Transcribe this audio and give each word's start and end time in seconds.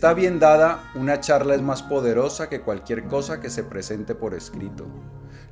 está 0.00 0.14
bien 0.14 0.38
dada, 0.38 0.90
una 0.94 1.20
charla 1.20 1.54
es 1.54 1.60
más 1.60 1.82
poderosa 1.82 2.48
que 2.48 2.62
cualquier 2.62 3.04
cosa 3.04 3.38
que 3.38 3.50
se 3.50 3.62
presente 3.62 4.14
por 4.14 4.32
escrito. 4.32 4.86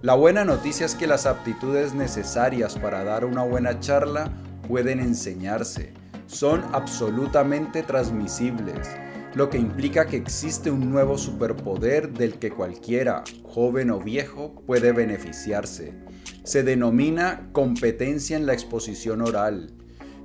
La 0.01 0.15
buena 0.15 0.43
noticia 0.43 0.87
es 0.87 0.95
que 0.95 1.07
las 1.07 1.27
aptitudes 1.27 1.93
necesarias 1.93 2.79
para 2.79 3.05
dar 3.05 3.27
una 3.27 3.43
buena 3.43 3.79
charla 3.79 4.33
pueden 4.67 5.01
enseñarse, 5.01 5.93
son 6.27 6.65
absolutamente 6.73 7.83
transmisibles, 7.83 8.89
lo 9.35 9.51
que 9.51 9.59
implica 9.59 10.07
que 10.07 10.17
existe 10.17 10.71
un 10.71 10.91
nuevo 10.91 11.19
superpoder 11.19 12.15
del 12.15 12.39
que 12.39 12.51
cualquiera, 12.51 13.25
joven 13.43 13.91
o 13.91 14.01
viejo, 14.01 14.63
puede 14.67 14.93
beneficiarse. 14.93 15.93
Se 16.45 16.63
denomina 16.63 17.51
competencia 17.53 18.39
en 18.39 18.47
la 18.47 18.55
exposición 18.55 19.21
oral. 19.21 19.78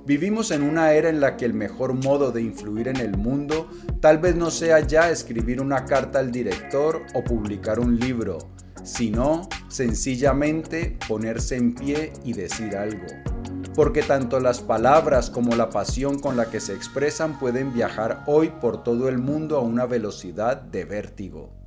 Vivimos 0.06 0.50
en 0.50 0.62
una 0.62 0.92
era 0.92 1.08
en 1.08 1.18
la 1.18 1.38
que 1.38 1.46
el 1.46 1.54
mejor 1.54 1.94
modo 1.94 2.30
de 2.30 2.42
influir 2.42 2.88
en 2.88 2.96
el 2.96 3.16
mundo 3.16 3.70
tal 4.00 4.18
vez 4.18 4.36
no 4.36 4.50
sea 4.50 4.80
ya 4.80 5.08
escribir 5.08 5.62
una 5.62 5.86
carta 5.86 6.18
al 6.18 6.30
director 6.30 7.00
o 7.14 7.24
publicar 7.24 7.80
un 7.80 7.98
libro, 7.98 8.36
sino 8.82 9.48
sencillamente 9.68 10.98
ponerse 11.08 11.56
en 11.56 11.74
pie 11.74 12.12
y 12.22 12.34
decir 12.34 12.76
algo. 12.76 13.06
Porque 13.74 14.02
tanto 14.02 14.40
las 14.40 14.60
palabras 14.60 15.30
como 15.30 15.56
la 15.56 15.70
pasión 15.70 16.18
con 16.18 16.36
la 16.36 16.50
que 16.50 16.60
se 16.60 16.74
expresan 16.74 17.38
pueden 17.38 17.72
viajar 17.72 18.24
hoy 18.26 18.50
por 18.60 18.84
todo 18.84 19.08
el 19.08 19.16
mundo 19.16 19.56
a 19.56 19.62
una 19.62 19.86
velocidad 19.86 20.60
de 20.60 20.84
vértigo. 20.84 21.63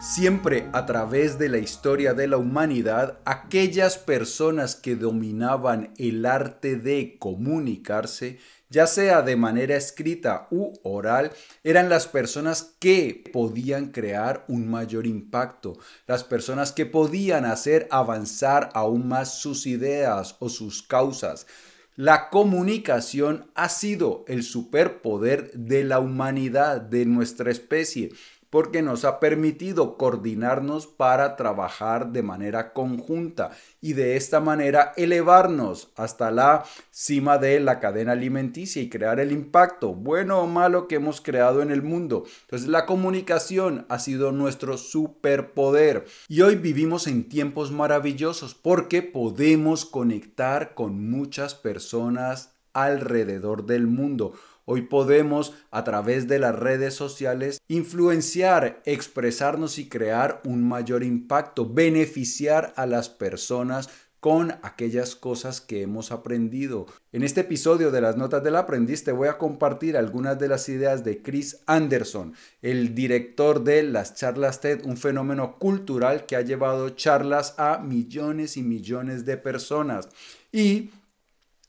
Siempre 0.00 0.70
a 0.72 0.86
través 0.86 1.38
de 1.38 1.50
la 1.50 1.58
historia 1.58 2.14
de 2.14 2.26
la 2.26 2.38
humanidad, 2.38 3.18
aquellas 3.26 3.98
personas 3.98 4.74
que 4.74 4.96
dominaban 4.96 5.92
el 5.98 6.24
arte 6.24 6.76
de 6.76 7.18
comunicarse, 7.18 8.38
ya 8.70 8.86
sea 8.86 9.20
de 9.20 9.36
manera 9.36 9.76
escrita 9.76 10.48
u 10.50 10.72
oral, 10.84 11.32
eran 11.64 11.90
las 11.90 12.06
personas 12.06 12.76
que 12.78 13.24
podían 13.30 13.88
crear 13.88 14.46
un 14.48 14.70
mayor 14.70 15.06
impacto, 15.06 15.76
las 16.06 16.24
personas 16.24 16.72
que 16.72 16.86
podían 16.86 17.44
hacer 17.44 17.86
avanzar 17.90 18.70
aún 18.72 19.06
más 19.06 19.38
sus 19.38 19.66
ideas 19.66 20.34
o 20.38 20.48
sus 20.48 20.82
causas. 20.82 21.46
La 21.94 22.30
comunicación 22.30 23.50
ha 23.54 23.68
sido 23.68 24.24
el 24.28 24.44
superpoder 24.44 25.52
de 25.52 25.84
la 25.84 25.98
humanidad, 25.98 26.80
de 26.80 27.04
nuestra 27.04 27.50
especie 27.50 28.12
porque 28.50 28.82
nos 28.82 29.04
ha 29.04 29.20
permitido 29.20 29.96
coordinarnos 29.96 30.86
para 30.86 31.36
trabajar 31.36 32.10
de 32.12 32.22
manera 32.22 32.72
conjunta 32.72 33.50
y 33.80 33.94
de 33.94 34.16
esta 34.16 34.40
manera 34.40 34.92
elevarnos 34.96 35.92
hasta 35.96 36.30
la 36.30 36.64
cima 36.90 37.38
de 37.38 37.60
la 37.60 37.80
cadena 37.80 38.12
alimenticia 38.12 38.82
y 38.82 38.90
crear 38.90 39.20
el 39.20 39.32
impacto, 39.32 39.94
bueno 39.94 40.40
o 40.40 40.46
malo, 40.46 40.88
que 40.88 40.96
hemos 40.96 41.20
creado 41.20 41.62
en 41.62 41.70
el 41.70 41.82
mundo. 41.82 42.24
Entonces 42.42 42.68
la 42.68 42.86
comunicación 42.86 43.86
ha 43.88 43.98
sido 43.98 44.32
nuestro 44.32 44.76
superpoder 44.76 46.06
y 46.28 46.42
hoy 46.42 46.56
vivimos 46.56 47.06
en 47.06 47.28
tiempos 47.28 47.70
maravillosos 47.70 48.54
porque 48.54 49.02
podemos 49.02 49.84
conectar 49.84 50.74
con 50.74 51.10
muchas 51.10 51.54
personas 51.54 52.54
alrededor 52.72 53.66
del 53.66 53.86
mundo 53.86 54.32
Hoy 54.72 54.82
podemos, 54.82 55.52
a 55.72 55.82
través 55.82 56.28
de 56.28 56.38
las 56.38 56.54
redes 56.54 56.94
sociales, 56.94 57.58
influenciar, 57.66 58.80
expresarnos 58.84 59.80
y 59.80 59.88
crear 59.88 60.40
un 60.44 60.62
mayor 60.62 61.02
impacto, 61.02 61.68
beneficiar 61.68 62.72
a 62.76 62.86
las 62.86 63.08
personas 63.08 63.88
con 64.20 64.52
aquellas 64.62 65.16
cosas 65.16 65.60
que 65.60 65.82
hemos 65.82 66.12
aprendido. 66.12 66.86
En 67.10 67.24
este 67.24 67.40
episodio 67.40 67.90
de 67.90 68.00
las 68.00 68.16
Notas 68.16 68.44
del 68.44 68.54
Aprendiz 68.54 69.02
te 69.02 69.10
voy 69.10 69.26
a 69.26 69.38
compartir 69.38 69.96
algunas 69.96 70.38
de 70.38 70.46
las 70.46 70.68
ideas 70.68 71.02
de 71.02 71.20
Chris 71.20 71.62
Anderson, 71.66 72.34
el 72.62 72.94
director 72.94 73.64
de 73.64 73.82
las 73.82 74.14
charlas 74.14 74.60
TED, 74.60 74.84
un 74.84 74.96
fenómeno 74.96 75.58
cultural 75.58 76.26
que 76.26 76.36
ha 76.36 76.42
llevado 76.42 76.90
charlas 76.90 77.56
a 77.58 77.78
millones 77.78 78.56
y 78.56 78.62
millones 78.62 79.24
de 79.24 79.36
personas. 79.36 80.08
Y 80.52 80.90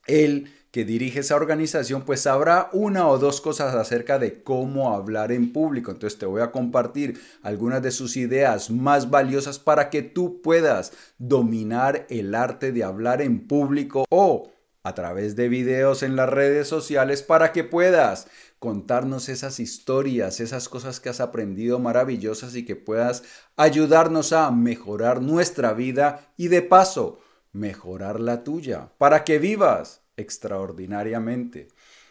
él 0.06 0.51
que 0.71 0.85
dirige 0.85 1.19
esa 1.19 1.35
organización, 1.35 2.03
pues 2.03 2.21
sabrá 2.21 2.69
una 2.71 3.07
o 3.07 3.19
dos 3.19 3.41
cosas 3.41 3.75
acerca 3.75 4.19
de 4.19 4.41
cómo 4.41 4.93
hablar 4.93 5.31
en 5.33 5.51
público. 5.51 5.91
Entonces 5.91 6.17
te 6.17 6.25
voy 6.25 6.41
a 6.41 6.51
compartir 6.51 7.19
algunas 7.43 7.81
de 7.81 7.91
sus 7.91 8.15
ideas 8.15 8.71
más 8.71 9.09
valiosas 9.09 9.59
para 9.59 9.89
que 9.89 10.01
tú 10.01 10.41
puedas 10.41 10.93
dominar 11.17 12.05
el 12.09 12.33
arte 12.33 12.71
de 12.71 12.85
hablar 12.85 13.21
en 13.21 13.47
público 13.47 14.05
o 14.09 14.49
a 14.83 14.95
través 14.95 15.35
de 15.35 15.49
videos 15.49 16.03
en 16.03 16.15
las 16.15 16.29
redes 16.29 16.67
sociales 16.67 17.21
para 17.21 17.51
que 17.51 17.63
puedas 17.63 18.27
contarnos 18.57 19.29
esas 19.29 19.59
historias, 19.59 20.39
esas 20.39 20.69
cosas 20.69 20.99
que 20.99 21.09
has 21.09 21.19
aprendido 21.19 21.79
maravillosas 21.79 22.55
y 22.55 22.65
que 22.65 22.75
puedas 22.75 23.23
ayudarnos 23.57 24.33
a 24.33 24.49
mejorar 24.51 25.21
nuestra 25.21 25.73
vida 25.73 26.31
y 26.37 26.47
de 26.47 26.61
paso 26.61 27.19
mejorar 27.51 28.19
la 28.19 28.43
tuya 28.43 28.89
para 28.97 29.23
que 29.23 29.37
vivas 29.37 30.01
extraordinariamente. 30.21 31.67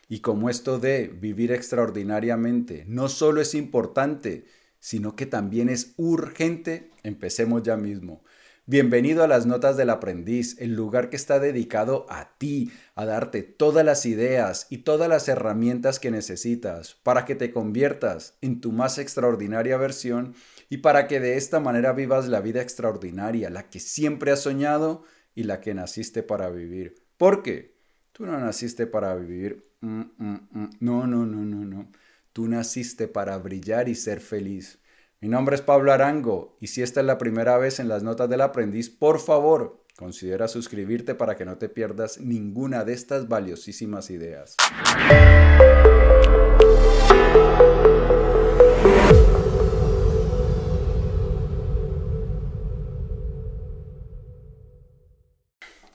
Y 0.08 0.20
como 0.20 0.50
esto 0.50 0.78
de 0.78 1.06
vivir 1.08 1.52
extraordinariamente 1.52 2.84
no 2.86 3.08
solo 3.08 3.40
es 3.40 3.54
importante, 3.54 4.44
sino 4.80 5.14
que 5.14 5.26
también 5.26 5.68
es 5.68 5.94
urgente, 5.96 6.90
empecemos 7.02 7.62
ya 7.62 7.76
mismo. 7.76 8.22
Bienvenido 8.66 9.24
a 9.24 9.26
las 9.26 9.46
Notas 9.46 9.76
del 9.76 9.90
Aprendiz, 9.90 10.56
el 10.60 10.74
lugar 10.74 11.10
que 11.10 11.16
está 11.16 11.40
dedicado 11.40 12.06
a 12.08 12.36
ti, 12.38 12.70
a 12.94 13.04
darte 13.04 13.42
todas 13.42 13.84
las 13.84 14.06
ideas 14.06 14.66
y 14.70 14.78
todas 14.78 15.08
las 15.08 15.28
herramientas 15.28 15.98
que 15.98 16.10
necesitas 16.10 16.94
para 17.02 17.24
que 17.24 17.34
te 17.34 17.50
conviertas 17.50 18.38
en 18.40 18.60
tu 18.60 18.70
más 18.70 18.98
extraordinaria 18.98 19.76
versión 19.76 20.34
y 20.68 20.78
para 20.78 21.08
que 21.08 21.18
de 21.18 21.36
esta 21.36 21.58
manera 21.58 21.92
vivas 21.92 22.28
la 22.28 22.40
vida 22.40 22.62
extraordinaria, 22.62 23.50
la 23.50 23.68
que 23.68 23.80
siempre 23.80 24.30
has 24.30 24.42
soñado 24.42 25.02
y 25.34 25.44
la 25.44 25.60
que 25.60 25.74
naciste 25.74 26.22
para 26.22 26.48
vivir. 26.48 26.94
¿Por 27.16 27.42
qué? 27.42 27.79
Tú 28.20 28.26
no 28.26 28.38
naciste 28.38 28.86
para 28.86 29.14
vivir. 29.14 29.64
Mm, 29.80 30.02
mm, 30.18 30.48
mm. 30.50 30.70
No, 30.80 31.06
no, 31.06 31.24
no, 31.24 31.38
no, 31.38 31.64
no. 31.64 31.90
Tú 32.34 32.48
naciste 32.48 33.08
para 33.08 33.38
brillar 33.38 33.88
y 33.88 33.94
ser 33.94 34.20
feliz. 34.20 34.78
Mi 35.22 35.28
nombre 35.30 35.56
es 35.56 35.62
Pablo 35.62 35.90
Arango 35.90 36.54
y 36.60 36.66
si 36.66 36.82
esta 36.82 37.00
es 37.00 37.06
la 37.06 37.16
primera 37.16 37.56
vez 37.56 37.80
en 37.80 37.88
las 37.88 38.02
notas 38.02 38.28
del 38.28 38.42
aprendiz, 38.42 38.90
por 38.90 39.20
favor, 39.20 39.86
considera 39.96 40.48
suscribirte 40.48 41.14
para 41.14 41.34
que 41.34 41.46
no 41.46 41.56
te 41.56 41.70
pierdas 41.70 42.20
ninguna 42.20 42.84
de 42.84 42.92
estas 42.92 43.26
valiosísimas 43.26 44.10
ideas. 44.10 44.56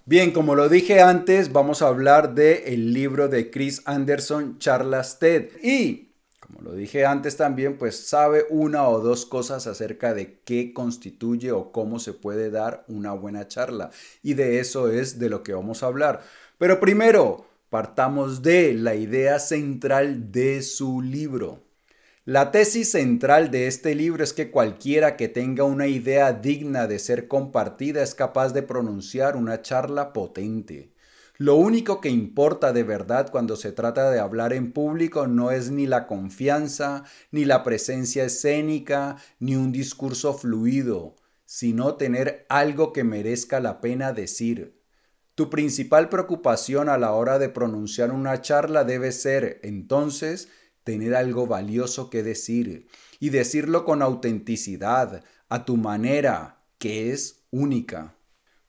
Bien, 0.07 0.33
como 0.33 0.53
lo 0.53 0.69
dije 0.69 1.01
antes, 1.01 1.51
vamos 1.51 1.81
a 1.81 1.87
hablar 1.87 2.35
del 2.35 2.61
el 2.65 2.93
libro 2.93 3.27
de 3.27 3.49
Chris 3.49 3.81
Anderson, 3.85 4.59
Charlas 4.59 5.17
TED. 5.17 5.49
Y, 5.63 6.11
como 6.39 6.61
lo 6.61 6.73
dije 6.73 7.07
antes 7.07 7.37
también, 7.37 7.79
pues 7.79 8.07
sabe 8.07 8.45
una 8.51 8.87
o 8.87 8.99
dos 8.99 9.25
cosas 9.25 9.65
acerca 9.65 10.13
de 10.13 10.41
qué 10.45 10.73
constituye 10.73 11.51
o 11.51 11.71
cómo 11.71 11.97
se 11.97 12.13
puede 12.13 12.51
dar 12.51 12.85
una 12.87 13.13
buena 13.13 13.47
charla. 13.47 13.89
Y 14.21 14.35
de 14.35 14.59
eso 14.59 14.91
es 14.91 15.17
de 15.17 15.29
lo 15.29 15.41
que 15.41 15.55
vamos 15.55 15.81
a 15.81 15.87
hablar. 15.87 16.21
Pero 16.59 16.79
primero, 16.79 17.47
partamos 17.71 18.43
de 18.43 18.75
la 18.75 18.93
idea 18.93 19.39
central 19.39 20.31
de 20.31 20.61
su 20.61 21.01
libro. 21.01 21.64
La 22.27 22.49
tesis 22.49 22.89
central 22.89 23.51
de 23.51 23.67
este 23.67 23.93
libro 23.93 24.23
es 24.23 24.33
que 24.33 24.49
cualquiera 24.49 25.15
que 25.15 25.27
tenga 25.27 25.63
una 25.63 25.85
idea 25.85 26.33
digna 26.33 26.87
de 26.87 26.97
ser 26.97 27.27
compartida 27.27 28.01
es 28.01 28.15
capaz 28.15 28.51
de 28.51 28.63
pronunciar 28.63 29.35
una 29.35 29.61
charla 29.61 30.11
potente. 30.11 30.91
Lo 31.37 31.55
único 31.55 32.01
que 32.01 32.09
importa 32.09 32.73
de 32.73 32.81
verdad 32.81 33.29
cuando 33.29 33.55
se 33.55 33.71
trata 33.71 34.09
de 34.09 34.17
hablar 34.17 34.53
en 34.53 34.71
público 34.71 35.27
no 35.27 35.51
es 35.51 35.69
ni 35.69 35.85
la 35.85 36.07
confianza, 36.07 37.03
ni 37.29 37.45
la 37.45 37.63
presencia 37.63 38.23
escénica, 38.23 39.17
ni 39.37 39.55
un 39.55 39.71
discurso 39.71 40.33
fluido, 40.33 41.17
sino 41.45 41.93
tener 41.93 42.47
algo 42.49 42.91
que 42.91 43.03
merezca 43.03 43.59
la 43.59 43.81
pena 43.81 44.13
decir. 44.13 44.81
Tu 45.35 45.51
principal 45.51 46.09
preocupación 46.09 46.89
a 46.89 46.97
la 46.97 47.11
hora 47.11 47.37
de 47.37 47.49
pronunciar 47.49 48.11
una 48.11 48.41
charla 48.41 48.83
debe 48.83 49.11
ser, 49.11 49.59
entonces, 49.61 50.47
tener 50.85 51.15
algo 51.15 51.47
valioso 51.47 52.09
que 52.09 52.23
decir 52.23 52.87
y 53.19 53.31
decirlo 53.31 53.83
con 53.83 54.01
autenticidad, 54.01 55.23
a 55.49 55.65
tu 55.65 55.75
manera, 55.77 56.61
que 56.77 57.11
es 57.11 57.43
única. 57.51 58.15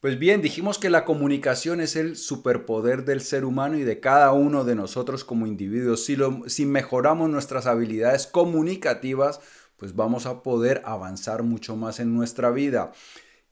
Pues 0.01 0.19
bien, 0.19 0.43
dijimos 0.43 0.79
que 0.79 0.91
la 0.91 1.05
comunicación 1.05 1.81
es 1.81 1.97
el 1.97 2.17
superpoder 2.17 3.05
del 3.05 3.21
ser 3.21 3.45
humano 3.45 3.77
y 3.77 3.83
de 3.83 4.01
cada 4.01 4.33
uno 4.33 4.65
de 4.65 4.75
nosotros 4.75 5.25
como 5.25 5.47
individuos. 5.47 6.05
Si, 6.05 6.17
lo, 6.17 6.49
si 6.49 6.67
mejoramos 6.67 7.31
nuestras 7.31 7.67
habilidades 7.67 8.27
comunicativas, 8.27 9.41
pues 9.77 9.95
vamos 9.95 10.27
a 10.27 10.43
poder 10.43 10.83
avanzar 10.85 11.43
mucho 11.43 11.77
más 11.77 12.01
en 12.01 12.15
nuestra 12.15 12.51
vida. 12.51 12.93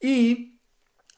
Y 0.01 0.54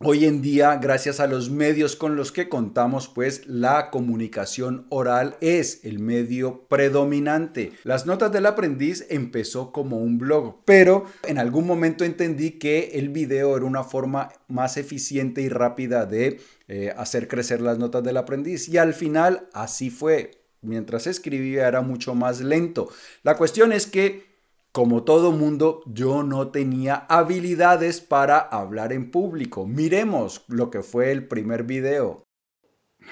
Hoy 0.00 0.26
en 0.26 0.43
día, 0.43 0.76
gracias 0.76 1.20
a 1.20 1.26
los 1.26 1.48
medios 1.48 1.96
con 1.96 2.16
los 2.16 2.31
que 2.31 2.50
contamos, 2.50 3.08
pues 3.08 3.46
la 3.46 3.90
comunicación 3.90 4.87
oral 4.90 5.38
es 5.40 5.87
el 5.87 6.00
medio 6.00 6.69
predominante. 6.69 7.72
Las 7.82 8.04
notas 8.04 8.31
del 8.31 8.44
aprendiz 8.44 9.06
empezó 9.08 9.72
como 9.72 9.96
un 9.96 10.19
blog, 10.19 10.60
pero 10.66 11.06
en 11.26 11.38
algún 11.38 11.66
momento 11.66 12.04
entendí 12.04 12.58
que 12.58 12.90
el 12.93 13.08
video 13.08 13.56
era 13.56 13.64
una 13.64 13.84
forma 13.84 14.28
más 14.48 14.76
eficiente 14.76 15.40
y 15.40 15.48
rápida 15.48 16.04
de 16.04 16.40
eh, 16.69 16.92
hacer 16.94 17.26
crecer 17.26 17.62
las 17.62 17.78
notas 17.78 18.04
del 18.04 18.19
aprendiz. 18.19 18.69
Y 18.69 18.76
al 18.76 18.92
final 18.92 19.49
así 19.54 19.88
fue. 19.88 20.42
Mientras 20.60 21.06
escribía 21.06 21.69
era 21.69 21.81
mucho 21.81 22.14
más 22.14 22.42
lento. 22.42 22.90
La 23.22 23.38
cuestión 23.38 23.72
es 23.72 23.87
que 23.87 24.35
como 24.76 25.05
todo 25.05 25.32
mundo, 25.32 25.81
yo 25.87 26.23
no 26.23 26.49
tenía 26.49 27.06
habilidades 27.08 28.02
para 28.02 28.37
hablar 28.38 28.93
en 28.93 29.11
público. 29.11 29.67
Miremos 29.67 30.44
lo 30.49 30.69
que 30.69 30.82
fue 30.82 31.12
el 31.12 31.26
primer 31.26 31.62
video. 31.62 32.26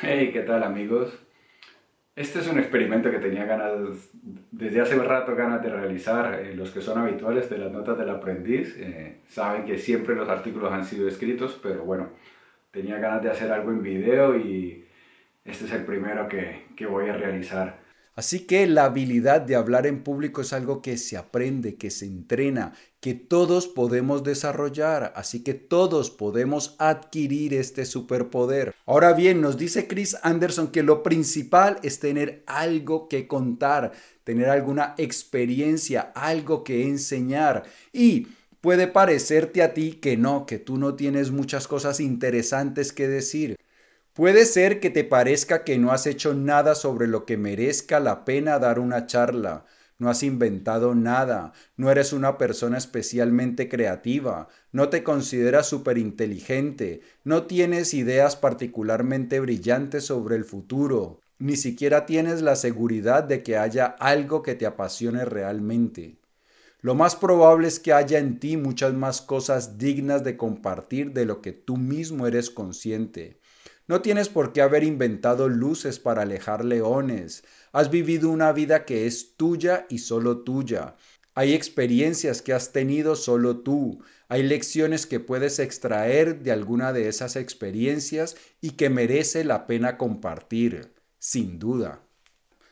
Hey, 0.03 0.29
¿qué 0.31 0.43
tal 0.43 0.63
amigos? 0.63 1.19
Este 2.17 2.41
es 2.41 2.49
un 2.49 2.59
experimento 2.59 3.11
que 3.11 3.19
tenía 3.19 3.47
ganas, 3.47 3.73
desde 4.51 4.83
hace 4.83 4.99
un 4.99 5.07
rato 5.07 5.35
ganas 5.35 5.63
de 5.63 5.71
realizar. 5.71 6.39
Eh, 6.39 6.55
los 6.55 6.71
que 6.71 6.83
son 6.83 6.99
habituales 6.99 7.49
de 7.49 7.57
las 7.57 7.73
notas 7.73 7.97
del 7.97 8.11
aprendiz 8.11 8.77
eh, 8.77 9.21
saben 9.29 9.65
que 9.65 9.79
siempre 9.79 10.15
los 10.15 10.29
artículos 10.29 10.71
han 10.71 10.85
sido 10.85 11.09
escritos, 11.09 11.59
pero 11.63 11.83
bueno, 11.83 12.11
tenía 12.73 12.99
ganas 12.99 13.23
de 13.23 13.31
hacer 13.31 13.51
algo 13.51 13.71
en 13.71 13.83
video 13.83 14.37
y 14.37 14.85
este 15.47 15.65
es 15.65 15.73
el 15.73 15.87
primero 15.87 16.29
que, 16.29 16.67
que 16.77 16.85
voy 16.85 17.09
a 17.09 17.17
realizar. 17.17 17.84
Así 18.17 18.41
que 18.41 18.67
la 18.67 18.85
habilidad 18.85 19.41
de 19.41 19.57
hablar 19.57 19.87
en 19.87 20.05
público 20.05 20.41
es 20.41 20.53
algo 20.53 20.83
que 20.83 20.97
se 20.97 21.17
aprende, 21.17 21.75
que 21.75 21.91
se 21.91 22.07
entrena, 22.07 22.73
que 23.01 23.15
todos 23.15 23.67
podemos 23.67 24.23
desarrollar, 24.23 25.13
así 25.17 25.43
que 25.43 25.55
todos 25.55 26.11
podemos 26.11 26.77
adquirir 26.79 27.55
este 27.55 27.85
superpoder. 27.87 28.75
Ahora 28.87 29.15
bien, 29.15 29.41
nos 29.41 29.59
dice 29.59 29.89
Chris 29.89 30.17
Anderson 30.23 30.69
que 30.69 30.85
lo 30.85 31.03
principal 31.03 31.79
es 31.83 31.99
tener 31.99 32.45
algo 32.47 33.09
que 33.09 33.27
contar, 33.27 33.93
tener 34.23 34.49
alguna 34.49 34.95
experiencia, 34.97 36.13
algo 36.15 36.63
que 36.63 36.85
enseñar 36.85 37.65
y 37.93 38.29
Puede 38.65 38.87
parecerte 38.87 39.63
a 39.63 39.75
ti 39.75 39.99
que 40.01 40.17
no, 40.17 40.47
que 40.47 40.59
tú 40.59 40.79
no 40.79 40.95
tienes 40.95 41.31
muchas 41.31 41.69
cosas 41.69 42.01
interesantes 42.01 42.95
que 42.95 43.07
decir. 43.07 43.59
Puede 44.15 44.47
ser 44.47 44.79
que 44.79 44.91
te 44.91 45.03
parezca 45.03 45.65
que 45.65 45.77
no 45.77 45.91
has 45.91 46.07
hecho 46.07 46.35
nada 46.35 46.77
sobre 46.77 47.09
lo 47.09 47.27
que 47.27 47.37
merezca 47.37 47.99
la 47.99 48.25
pena 48.25 48.61
dar 48.61 48.79
una 48.79 49.07
charla. 49.07 49.65
No 49.99 50.09
has 50.09 50.23
inventado 50.23 50.95
nada, 50.95 51.53
no 51.77 51.91
eres 51.91 52.13
una 52.13 52.39
persona 52.39 52.79
especialmente 52.79 53.69
creativa, 53.69 54.47
no 54.71 54.89
te 54.89 55.03
consideras 55.03 55.75
inteligente. 55.97 57.01
no 57.25 57.47
tienes 57.49 57.93
ideas 57.93 58.37
particularmente 58.37 59.41
brillantes 59.41 60.05
sobre 60.05 60.37
el 60.37 60.45
futuro, 60.45 61.21
ni 61.41 61.57
siquiera 61.57 62.07
tienes 62.07 62.41
la 62.41 62.55
seguridad 62.55 63.25
de 63.25 63.43
que 63.43 63.57
haya 63.57 63.87
algo 63.99 64.43
que 64.45 64.55
te 64.55 64.67
apasione 64.67 65.25
realmente. 65.25 66.21
Lo 66.81 66.95
más 66.95 67.17
probable 67.17 67.67
es 67.67 67.81
que 67.81 67.93
haya 67.93 68.21
en 68.21 68.39
ti 68.39 68.57
muchas 68.57 68.95
más 68.95 69.23
cosas 69.23 69.77
dignas 69.77 70.23
de 70.23 70.37
compartir 70.37 71.13
de 71.13 71.25
lo 71.25 71.43
que 71.43 71.53
tú 71.53 71.77
mismo 71.77 72.29
eres 72.29 72.51
consciente. 72.51 73.41
No 73.87 74.01
tienes 74.01 74.31
por 74.31 74.53
qué 74.53 74.63
haber 74.63 74.83
inventado 74.83 75.49
luces 75.49 75.99
para 75.99 76.23
alejar 76.23 76.65
leones. 76.65 77.45
Has 77.73 77.91
vivido 77.91 78.31
una 78.31 78.53
vida 78.53 78.87
que 78.87 79.07
es 79.07 79.37
tuya 79.37 79.87
y 79.91 79.99
solo 79.99 80.39
tuya. 80.39 80.97
Hay 81.35 81.53
experiencias 81.53 82.41
que 82.41 82.55
has 82.55 82.73
tenido 82.73 83.15
solo 83.15 83.59
tú. 83.59 84.03
Hay 84.29 84.43
lecciones 84.43 85.07
que 85.07 85.21
puedes 85.21 85.59
extraer 85.59 86.41
de 86.43 86.53
alguna 86.53 86.95
de 86.95 87.09
esas 87.09 87.37
experiencias 87.37 88.37
y 88.63 88.71
que 88.71 88.89
merece 88.89 89.45
la 89.45 89.67
pena 89.67 89.99
compartir, 89.99 90.95
sin 91.19 91.59
duda. 91.59 92.01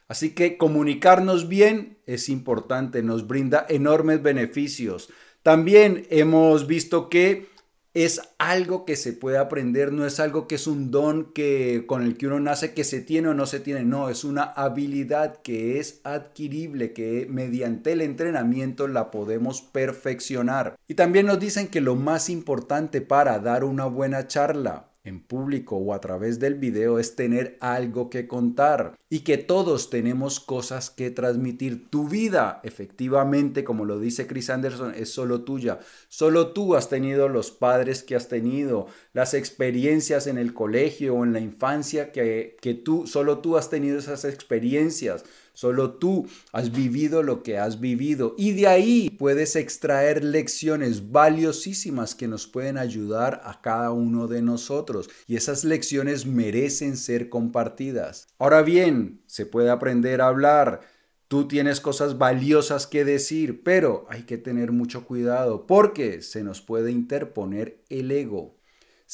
Así 0.08 0.30
que 0.30 0.56
comunicarnos 0.56 1.48
bien 1.48 1.98
es 2.06 2.28
importante, 2.30 3.02
nos 3.02 3.26
brinda 3.26 3.66
enormes 3.68 4.22
beneficios. 4.22 5.10
También 5.42 6.06
hemos 6.10 6.66
visto 6.66 7.08
que 7.10 7.51
es 7.94 8.22
algo 8.38 8.84
que 8.84 8.96
se 8.96 9.12
puede 9.12 9.38
aprender, 9.38 9.92
no 9.92 10.06
es 10.06 10.18
algo 10.18 10.48
que 10.48 10.54
es 10.54 10.66
un 10.66 10.90
don 10.90 11.32
que 11.32 11.84
con 11.86 12.02
el 12.02 12.16
que 12.16 12.26
uno 12.26 12.40
nace 12.40 12.72
que 12.72 12.84
se 12.84 13.00
tiene 13.00 13.28
o 13.28 13.34
no 13.34 13.46
se 13.46 13.60
tiene, 13.60 13.84
no, 13.84 14.08
es 14.08 14.24
una 14.24 14.44
habilidad 14.44 15.42
que 15.42 15.78
es 15.78 16.00
adquirible, 16.04 16.92
que 16.92 17.26
mediante 17.28 17.92
el 17.92 18.00
entrenamiento 18.00 18.88
la 18.88 19.10
podemos 19.10 19.60
perfeccionar. 19.60 20.76
Y 20.88 20.94
también 20.94 21.26
nos 21.26 21.38
dicen 21.38 21.68
que 21.68 21.80
lo 21.80 21.94
más 21.94 22.30
importante 22.30 23.02
para 23.02 23.38
dar 23.38 23.64
una 23.64 23.84
buena 23.84 24.26
charla 24.26 24.91
en 25.04 25.20
público 25.20 25.76
o 25.76 25.94
a 25.94 26.00
través 26.00 26.38
del 26.38 26.54
video 26.54 26.98
es 26.98 27.16
tener 27.16 27.56
algo 27.60 28.08
que 28.08 28.28
contar 28.28 28.96
y 29.10 29.20
que 29.20 29.36
todos 29.36 29.90
tenemos 29.90 30.38
cosas 30.38 30.90
que 30.90 31.10
transmitir. 31.10 31.90
Tu 31.90 32.08
vida, 32.08 32.60
efectivamente, 32.62 33.64
como 33.64 33.84
lo 33.84 33.98
dice 33.98 34.26
Chris 34.26 34.48
Anderson, 34.50 34.94
es 34.94 35.10
solo 35.10 35.42
tuya. 35.42 35.80
Solo 36.08 36.52
tú 36.52 36.76
has 36.76 36.88
tenido 36.88 37.28
los 37.28 37.50
padres 37.50 38.02
que 38.02 38.14
has 38.14 38.28
tenido, 38.28 38.86
las 39.12 39.34
experiencias 39.34 40.26
en 40.26 40.38
el 40.38 40.54
colegio 40.54 41.16
o 41.16 41.24
en 41.24 41.32
la 41.32 41.40
infancia 41.40 42.12
que, 42.12 42.56
que 42.60 42.74
tú, 42.74 43.06
solo 43.06 43.38
tú 43.38 43.56
has 43.56 43.70
tenido 43.70 43.98
esas 43.98 44.24
experiencias. 44.24 45.24
Solo 45.54 45.92
tú 45.94 46.26
has 46.52 46.72
vivido 46.72 47.22
lo 47.22 47.42
que 47.42 47.58
has 47.58 47.78
vivido 47.78 48.34
y 48.38 48.52
de 48.52 48.66
ahí 48.66 49.10
puedes 49.10 49.54
extraer 49.54 50.24
lecciones 50.24 51.12
valiosísimas 51.12 52.14
que 52.14 52.26
nos 52.26 52.46
pueden 52.46 52.78
ayudar 52.78 53.42
a 53.44 53.60
cada 53.60 53.92
uno 53.92 54.28
de 54.28 54.40
nosotros 54.40 55.10
y 55.26 55.36
esas 55.36 55.64
lecciones 55.64 56.24
merecen 56.24 56.96
ser 56.96 57.28
compartidas. 57.28 58.28
Ahora 58.38 58.62
bien, 58.62 59.22
se 59.26 59.44
puede 59.44 59.70
aprender 59.70 60.20
a 60.20 60.28
hablar. 60.28 60.80
Tú 61.28 61.48
tienes 61.48 61.80
cosas 61.80 62.18
valiosas 62.18 62.86
que 62.86 63.04
decir, 63.04 63.62
pero 63.62 64.06
hay 64.08 64.22
que 64.22 64.38
tener 64.38 64.72
mucho 64.72 65.04
cuidado 65.04 65.66
porque 65.66 66.22
se 66.22 66.42
nos 66.42 66.60
puede 66.60 66.92
interponer 66.92 67.82
el 67.88 68.10
ego. 68.10 68.61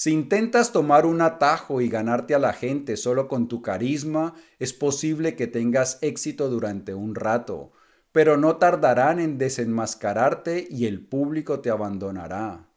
Si 0.01 0.13
intentas 0.13 0.71
tomar 0.71 1.07
un 1.07 1.21
atajo 1.21 1.81
y 1.81 1.89
ganarte 1.89 2.33
a 2.33 2.39
la 2.39 2.53
gente 2.53 2.97
solo 2.97 3.27
con 3.27 3.49
tu 3.49 3.63
carisma, 3.63 4.37
es 4.61 4.73
posible 4.73 5.35
que 5.35 5.49
tengas 5.49 5.99
éxito 6.03 6.49
durante 6.49 6.95
un 6.95 7.17
rato, 7.17 7.73
pero 8.13 8.37
no 8.37 8.59
tardarán 8.59 9.19
en 9.19 9.39
desenmascararte 9.39 10.69
y 10.71 10.87
el 10.87 11.05
público 11.05 11.59
te 11.59 11.71
abandonará. 11.71 12.69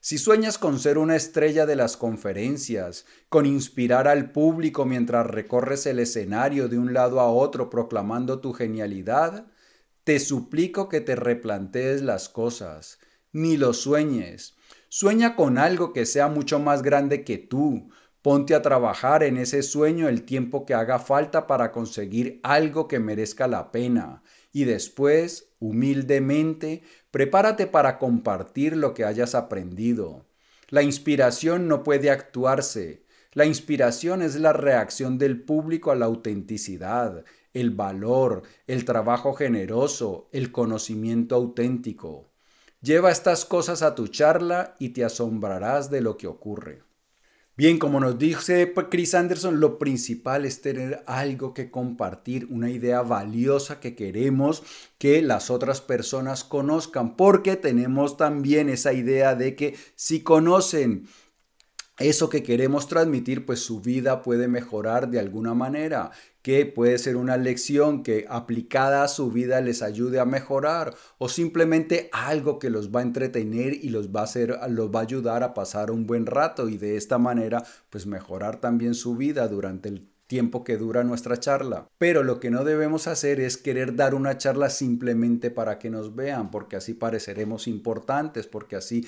Si 0.00 0.16
sueñas 0.16 0.56
con 0.56 0.78
ser 0.78 0.96
una 0.96 1.16
estrella 1.16 1.66
de 1.66 1.76
las 1.76 1.98
conferencias, 1.98 3.04
con 3.28 3.44
inspirar 3.44 4.08
al 4.08 4.32
público 4.32 4.86
mientras 4.86 5.26
recorres 5.26 5.84
el 5.84 5.98
escenario 5.98 6.66
de 6.68 6.78
un 6.78 6.94
lado 6.94 7.20
a 7.20 7.30
otro 7.30 7.68
proclamando 7.68 8.40
tu 8.40 8.54
genialidad, 8.54 9.48
te 10.02 10.18
suplico 10.18 10.88
que 10.88 11.02
te 11.02 11.14
replantees 11.14 12.00
las 12.00 12.30
cosas, 12.30 13.00
ni 13.32 13.58
lo 13.58 13.74
sueñes, 13.74 14.56
Sueña 14.92 15.36
con 15.36 15.56
algo 15.56 15.92
que 15.92 16.04
sea 16.04 16.26
mucho 16.26 16.58
más 16.58 16.82
grande 16.82 17.22
que 17.22 17.38
tú. 17.38 17.90
Ponte 18.22 18.56
a 18.56 18.60
trabajar 18.60 19.22
en 19.22 19.36
ese 19.36 19.62
sueño 19.62 20.08
el 20.08 20.24
tiempo 20.24 20.66
que 20.66 20.74
haga 20.74 20.98
falta 20.98 21.46
para 21.46 21.70
conseguir 21.70 22.40
algo 22.42 22.88
que 22.88 22.98
merezca 22.98 23.46
la 23.46 23.70
pena. 23.70 24.24
Y 24.52 24.64
después, 24.64 25.54
humildemente, 25.60 26.82
prepárate 27.12 27.68
para 27.68 28.00
compartir 28.00 28.76
lo 28.76 28.92
que 28.92 29.04
hayas 29.04 29.36
aprendido. 29.36 30.26
La 30.70 30.82
inspiración 30.82 31.68
no 31.68 31.84
puede 31.84 32.10
actuarse. 32.10 33.04
La 33.32 33.44
inspiración 33.44 34.22
es 34.22 34.34
la 34.40 34.52
reacción 34.52 35.18
del 35.18 35.40
público 35.40 35.92
a 35.92 35.94
la 35.94 36.06
autenticidad, 36.06 37.24
el 37.54 37.70
valor, 37.70 38.42
el 38.66 38.84
trabajo 38.84 39.34
generoso, 39.34 40.28
el 40.32 40.50
conocimiento 40.50 41.36
auténtico. 41.36 42.29
Lleva 42.82 43.10
estas 43.10 43.44
cosas 43.44 43.82
a 43.82 43.94
tu 43.94 44.08
charla 44.08 44.74
y 44.78 44.90
te 44.90 45.04
asombrarás 45.04 45.90
de 45.90 46.00
lo 46.00 46.16
que 46.16 46.26
ocurre. 46.26 46.82
Bien, 47.54 47.78
como 47.78 48.00
nos 48.00 48.18
dice 48.18 48.72
Chris 48.90 49.14
Anderson, 49.14 49.60
lo 49.60 49.78
principal 49.78 50.46
es 50.46 50.62
tener 50.62 51.04
algo 51.06 51.52
que 51.52 51.70
compartir, 51.70 52.46
una 52.48 52.70
idea 52.70 53.02
valiosa 53.02 53.80
que 53.80 53.94
queremos 53.94 54.62
que 54.96 55.20
las 55.20 55.50
otras 55.50 55.82
personas 55.82 56.42
conozcan, 56.42 57.16
porque 57.16 57.56
tenemos 57.56 58.16
también 58.16 58.70
esa 58.70 58.94
idea 58.94 59.34
de 59.34 59.56
que 59.56 59.76
si 59.94 60.22
conocen 60.22 61.06
eso 62.00 62.28
que 62.28 62.42
queremos 62.42 62.88
transmitir, 62.88 63.46
pues 63.46 63.60
su 63.60 63.80
vida 63.80 64.22
puede 64.22 64.48
mejorar 64.48 65.10
de 65.10 65.20
alguna 65.20 65.54
manera, 65.54 66.10
que 66.42 66.64
puede 66.66 66.98
ser 66.98 67.16
una 67.16 67.36
lección 67.36 68.02
que 68.02 68.26
aplicada 68.28 69.04
a 69.04 69.08
su 69.08 69.30
vida 69.30 69.60
les 69.60 69.82
ayude 69.82 70.18
a 70.18 70.24
mejorar 70.24 70.94
o 71.18 71.28
simplemente 71.28 72.08
algo 72.12 72.58
que 72.58 72.70
los 72.70 72.90
va 72.90 73.00
a 73.00 73.04
entretener 73.04 73.74
y 73.74 73.90
los 73.90 74.08
va 74.08 74.24
a 74.24 74.68
los 74.68 74.90
va 74.90 75.00
a 75.00 75.02
ayudar 75.02 75.42
a 75.42 75.52
pasar 75.54 75.90
un 75.90 76.06
buen 76.06 76.26
rato 76.26 76.68
y 76.68 76.78
de 76.78 76.96
esta 76.96 77.18
manera 77.18 77.62
pues 77.90 78.06
mejorar 78.06 78.60
también 78.60 78.94
su 78.94 79.16
vida 79.16 79.48
durante 79.48 79.90
el 79.90 80.09
tiempo 80.30 80.62
que 80.62 80.76
dura 80.76 81.02
nuestra 81.02 81.40
charla. 81.40 81.88
Pero 81.98 82.22
lo 82.22 82.38
que 82.38 82.52
no 82.52 82.62
debemos 82.62 83.08
hacer 83.08 83.40
es 83.40 83.56
querer 83.56 83.96
dar 83.96 84.14
una 84.14 84.38
charla 84.38 84.70
simplemente 84.70 85.50
para 85.50 85.80
que 85.80 85.90
nos 85.90 86.14
vean, 86.14 86.52
porque 86.52 86.76
así 86.76 86.94
pareceremos 86.94 87.66
importantes, 87.66 88.46
porque 88.46 88.76
así 88.76 89.04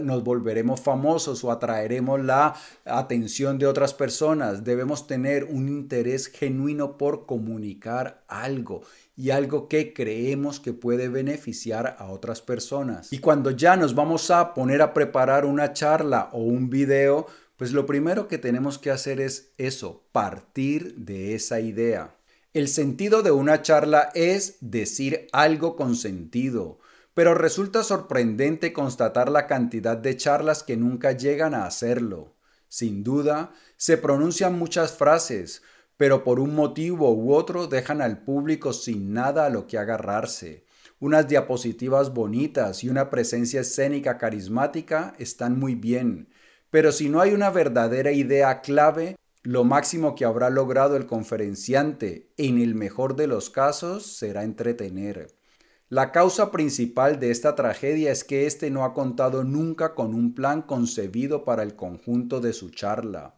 nos 0.00 0.24
volveremos 0.24 0.80
famosos 0.80 1.44
o 1.44 1.52
atraeremos 1.52 2.24
la 2.24 2.56
atención 2.84 3.56
de 3.56 3.68
otras 3.68 3.94
personas. 3.94 4.64
Debemos 4.64 5.06
tener 5.06 5.44
un 5.44 5.68
interés 5.68 6.26
genuino 6.26 6.98
por 6.98 7.24
comunicar 7.24 8.24
algo 8.26 8.82
y 9.16 9.30
algo 9.30 9.68
que 9.68 9.92
creemos 9.92 10.58
que 10.58 10.72
puede 10.72 11.08
beneficiar 11.08 11.94
a 12.00 12.06
otras 12.06 12.42
personas. 12.42 13.12
Y 13.12 13.18
cuando 13.20 13.52
ya 13.52 13.76
nos 13.76 13.94
vamos 13.94 14.28
a 14.32 14.54
poner 14.54 14.82
a 14.82 14.92
preparar 14.92 15.46
una 15.46 15.72
charla 15.72 16.30
o 16.32 16.38
un 16.42 16.68
video, 16.68 17.28
pues 17.56 17.72
lo 17.72 17.86
primero 17.86 18.28
que 18.28 18.38
tenemos 18.38 18.78
que 18.78 18.90
hacer 18.90 19.20
es 19.20 19.52
eso, 19.58 20.04
partir 20.12 20.96
de 20.96 21.34
esa 21.34 21.60
idea. 21.60 22.16
El 22.52 22.68
sentido 22.68 23.22
de 23.22 23.30
una 23.30 23.62
charla 23.62 24.10
es 24.14 24.56
decir 24.60 25.28
algo 25.32 25.76
con 25.76 25.96
sentido, 25.96 26.78
pero 27.14 27.34
resulta 27.34 27.82
sorprendente 27.84 28.72
constatar 28.72 29.30
la 29.30 29.46
cantidad 29.46 29.96
de 29.96 30.16
charlas 30.16 30.62
que 30.62 30.76
nunca 30.76 31.12
llegan 31.12 31.54
a 31.54 31.66
hacerlo. 31.66 32.34
Sin 32.68 33.04
duda, 33.04 33.52
se 33.76 33.96
pronuncian 33.98 34.58
muchas 34.58 34.92
frases, 34.92 35.62
pero 35.96 36.24
por 36.24 36.40
un 36.40 36.56
motivo 36.56 37.12
u 37.12 37.32
otro 37.32 37.68
dejan 37.68 38.02
al 38.02 38.24
público 38.24 38.72
sin 38.72 39.12
nada 39.12 39.46
a 39.46 39.50
lo 39.50 39.68
que 39.68 39.78
agarrarse. 39.78 40.64
Unas 40.98 41.28
diapositivas 41.28 42.12
bonitas 42.12 42.82
y 42.82 42.88
una 42.88 43.10
presencia 43.10 43.60
escénica 43.60 44.18
carismática 44.18 45.14
están 45.18 45.58
muy 45.58 45.74
bien, 45.74 46.28
pero 46.74 46.90
si 46.90 47.08
no 47.08 47.20
hay 47.20 47.32
una 47.32 47.50
verdadera 47.50 48.10
idea 48.10 48.60
clave, 48.60 49.14
lo 49.44 49.62
máximo 49.62 50.16
que 50.16 50.24
habrá 50.24 50.50
logrado 50.50 50.96
el 50.96 51.06
conferenciante, 51.06 52.32
en 52.36 52.60
el 52.60 52.74
mejor 52.74 53.14
de 53.14 53.28
los 53.28 53.48
casos, 53.48 54.16
será 54.16 54.42
entretener. 54.42 55.28
La 55.88 56.10
causa 56.10 56.50
principal 56.50 57.20
de 57.20 57.30
esta 57.30 57.54
tragedia 57.54 58.10
es 58.10 58.24
que 58.24 58.46
éste 58.46 58.72
no 58.72 58.84
ha 58.84 58.92
contado 58.92 59.44
nunca 59.44 59.94
con 59.94 60.14
un 60.14 60.34
plan 60.34 60.62
concebido 60.62 61.44
para 61.44 61.62
el 61.62 61.76
conjunto 61.76 62.40
de 62.40 62.52
su 62.52 62.70
charla. 62.70 63.36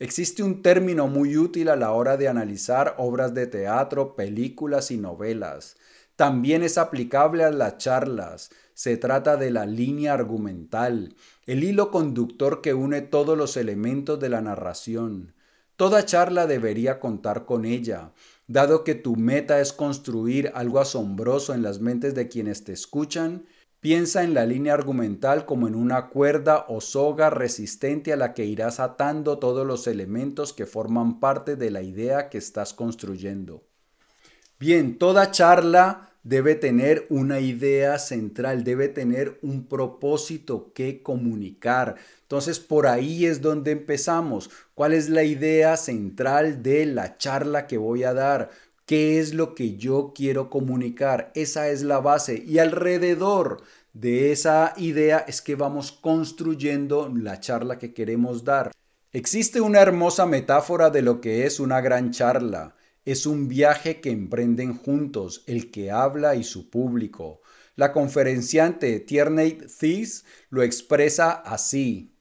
Existe 0.00 0.42
un 0.42 0.60
término 0.60 1.06
muy 1.06 1.36
útil 1.36 1.68
a 1.68 1.76
la 1.76 1.92
hora 1.92 2.16
de 2.16 2.26
analizar 2.26 2.96
obras 2.98 3.32
de 3.32 3.46
teatro, 3.46 4.16
películas 4.16 4.90
y 4.90 4.96
novelas. 4.96 5.76
También 6.16 6.64
es 6.64 6.78
aplicable 6.78 7.44
a 7.44 7.52
las 7.52 7.78
charlas. 7.78 8.50
Se 8.74 8.96
trata 8.96 9.36
de 9.36 9.52
la 9.52 9.66
línea 9.66 10.14
argumental, 10.14 11.14
el 11.46 11.64
hilo 11.64 11.90
conductor 11.90 12.60
que 12.60 12.74
une 12.74 13.00
todos 13.00 13.36
los 13.36 13.56
elementos 13.56 14.20
de 14.20 14.28
la 14.28 14.40
narración. 14.40 15.34
Toda 15.76 16.04
charla 16.04 16.46
debería 16.46 17.00
contar 17.00 17.44
con 17.44 17.64
ella, 17.64 18.12
dado 18.46 18.84
que 18.84 18.94
tu 18.94 19.16
meta 19.16 19.60
es 19.60 19.72
construir 19.72 20.52
algo 20.54 20.78
asombroso 20.78 21.54
en 21.54 21.62
las 21.62 21.80
mentes 21.80 22.14
de 22.14 22.28
quienes 22.28 22.62
te 22.62 22.72
escuchan. 22.72 23.46
Piensa 23.80 24.22
en 24.22 24.34
la 24.34 24.46
línea 24.46 24.74
argumental 24.74 25.44
como 25.44 25.66
en 25.66 25.74
una 25.74 26.08
cuerda 26.08 26.66
o 26.68 26.80
soga 26.80 27.30
resistente 27.30 28.12
a 28.12 28.16
la 28.16 28.32
que 28.32 28.44
irás 28.44 28.78
atando 28.78 29.38
todos 29.38 29.66
los 29.66 29.88
elementos 29.88 30.52
que 30.52 30.66
forman 30.66 31.18
parte 31.18 31.56
de 31.56 31.72
la 31.72 31.82
idea 31.82 32.28
que 32.28 32.38
estás 32.38 32.74
construyendo. 32.74 33.64
Bien, 34.60 34.98
toda 34.98 35.32
charla 35.32 36.11
debe 36.22 36.54
tener 36.54 37.06
una 37.08 37.40
idea 37.40 37.98
central, 37.98 38.64
debe 38.64 38.88
tener 38.88 39.38
un 39.42 39.66
propósito 39.66 40.72
que 40.72 41.02
comunicar. 41.02 41.96
Entonces, 42.22 42.60
por 42.60 42.86
ahí 42.86 43.26
es 43.26 43.40
donde 43.40 43.72
empezamos. 43.72 44.50
¿Cuál 44.74 44.92
es 44.92 45.08
la 45.08 45.24
idea 45.24 45.76
central 45.76 46.62
de 46.62 46.86
la 46.86 47.16
charla 47.18 47.66
que 47.66 47.78
voy 47.78 48.04
a 48.04 48.14
dar? 48.14 48.50
¿Qué 48.86 49.18
es 49.18 49.34
lo 49.34 49.54
que 49.54 49.76
yo 49.76 50.12
quiero 50.14 50.50
comunicar? 50.50 51.32
Esa 51.34 51.68
es 51.68 51.82
la 51.82 52.00
base. 52.00 52.42
Y 52.46 52.58
alrededor 52.58 53.62
de 53.92 54.32
esa 54.32 54.74
idea 54.76 55.18
es 55.26 55.42
que 55.42 55.54
vamos 55.54 55.92
construyendo 55.92 57.10
la 57.14 57.40
charla 57.40 57.78
que 57.78 57.92
queremos 57.92 58.44
dar. 58.44 58.72
Existe 59.12 59.60
una 59.60 59.80
hermosa 59.80 60.24
metáfora 60.24 60.88
de 60.88 61.02
lo 61.02 61.20
que 61.20 61.46
es 61.46 61.60
una 61.60 61.80
gran 61.80 62.12
charla. 62.12 62.74
Es 63.04 63.26
un 63.26 63.48
viaje 63.48 64.00
que 64.00 64.12
emprenden 64.12 64.76
juntos 64.78 65.42
el 65.48 65.72
que 65.72 65.90
habla 65.90 66.36
y 66.36 66.44
su 66.44 66.70
público. 66.70 67.40
La 67.74 67.92
conferenciante 67.92 69.00
Tierney 69.00 69.58
Thies 69.80 70.24
lo 70.50 70.62
expresa 70.62 71.32
así. 71.32 72.14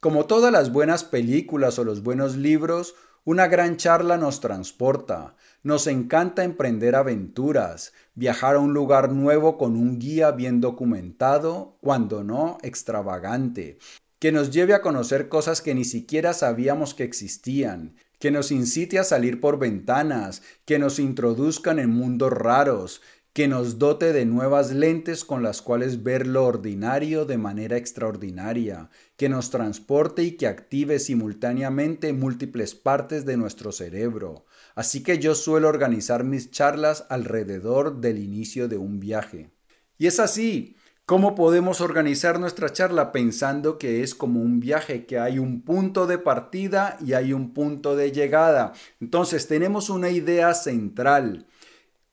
Como 0.00 0.24
todas 0.24 0.50
las 0.50 0.72
buenas 0.72 1.04
películas 1.04 1.78
o 1.78 1.84
los 1.84 2.02
buenos 2.02 2.36
libros, 2.36 2.94
una 3.24 3.46
gran 3.46 3.76
charla 3.76 4.16
nos 4.16 4.40
transporta. 4.40 5.36
Nos 5.62 5.86
encanta 5.86 6.44
emprender 6.44 6.96
aventuras, 6.96 7.92
viajar 8.14 8.56
a 8.56 8.60
un 8.60 8.72
lugar 8.72 9.12
nuevo 9.12 9.58
con 9.58 9.76
un 9.76 9.98
guía 9.98 10.30
bien 10.30 10.62
documentado, 10.62 11.76
cuando 11.82 12.24
no 12.24 12.56
extravagante, 12.62 13.78
que 14.18 14.32
nos 14.32 14.50
lleve 14.50 14.72
a 14.72 14.80
conocer 14.80 15.28
cosas 15.28 15.60
que 15.60 15.74
ni 15.74 15.84
siquiera 15.84 16.32
sabíamos 16.32 16.94
que 16.94 17.04
existían, 17.04 17.96
que 18.22 18.30
nos 18.30 18.52
incite 18.52 19.00
a 19.00 19.02
salir 19.02 19.40
por 19.40 19.58
ventanas, 19.58 20.42
que 20.64 20.78
nos 20.78 21.00
introduzcan 21.00 21.80
en 21.80 21.90
mundos 21.90 22.30
raros, 22.30 23.02
que 23.32 23.48
nos 23.48 23.80
dote 23.80 24.12
de 24.12 24.24
nuevas 24.26 24.70
lentes 24.70 25.24
con 25.24 25.42
las 25.42 25.60
cuales 25.60 26.04
ver 26.04 26.28
lo 26.28 26.44
ordinario 26.44 27.24
de 27.24 27.36
manera 27.36 27.76
extraordinaria, 27.76 28.90
que 29.16 29.28
nos 29.28 29.50
transporte 29.50 30.22
y 30.22 30.36
que 30.36 30.46
active 30.46 31.00
simultáneamente 31.00 32.12
múltiples 32.12 32.76
partes 32.76 33.26
de 33.26 33.36
nuestro 33.36 33.72
cerebro. 33.72 34.46
Así 34.76 35.02
que 35.02 35.18
yo 35.18 35.34
suelo 35.34 35.66
organizar 35.66 36.22
mis 36.22 36.52
charlas 36.52 37.04
alrededor 37.08 38.00
del 38.00 38.18
inicio 38.18 38.68
de 38.68 38.76
un 38.76 39.00
viaje. 39.00 39.50
Y 39.98 40.06
es 40.06 40.20
así, 40.20 40.76
¿Cómo 41.04 41.34
podemos 41.34 41.80
organizar 41.80 42.38
nuestra 42.38 42.72
charla 42.72 43.10
pensando 43.10 43.76
que 43.76 44.04
es 44.04 44.14
como 44.14 44.40
un 44.40 44.60
viaje, 44.60 45.04
que 45.04 45.18
hay 45.18 45.40
un 45.40 45.62
punto 45.62 46.06
de 46.06 46.16
partida 46.16 46.96
y 47.04 47.14
hay 47.14 47.32
un 47.32 47.52
punto 47.52 47.96
de 47.96 48.12
llegada? 48.12 48.72
Entonces 49.00 49.48
tenemos 49.48 49.90
una 49.90 50.10
idea 50.10 50.54
central. 50.54 51.48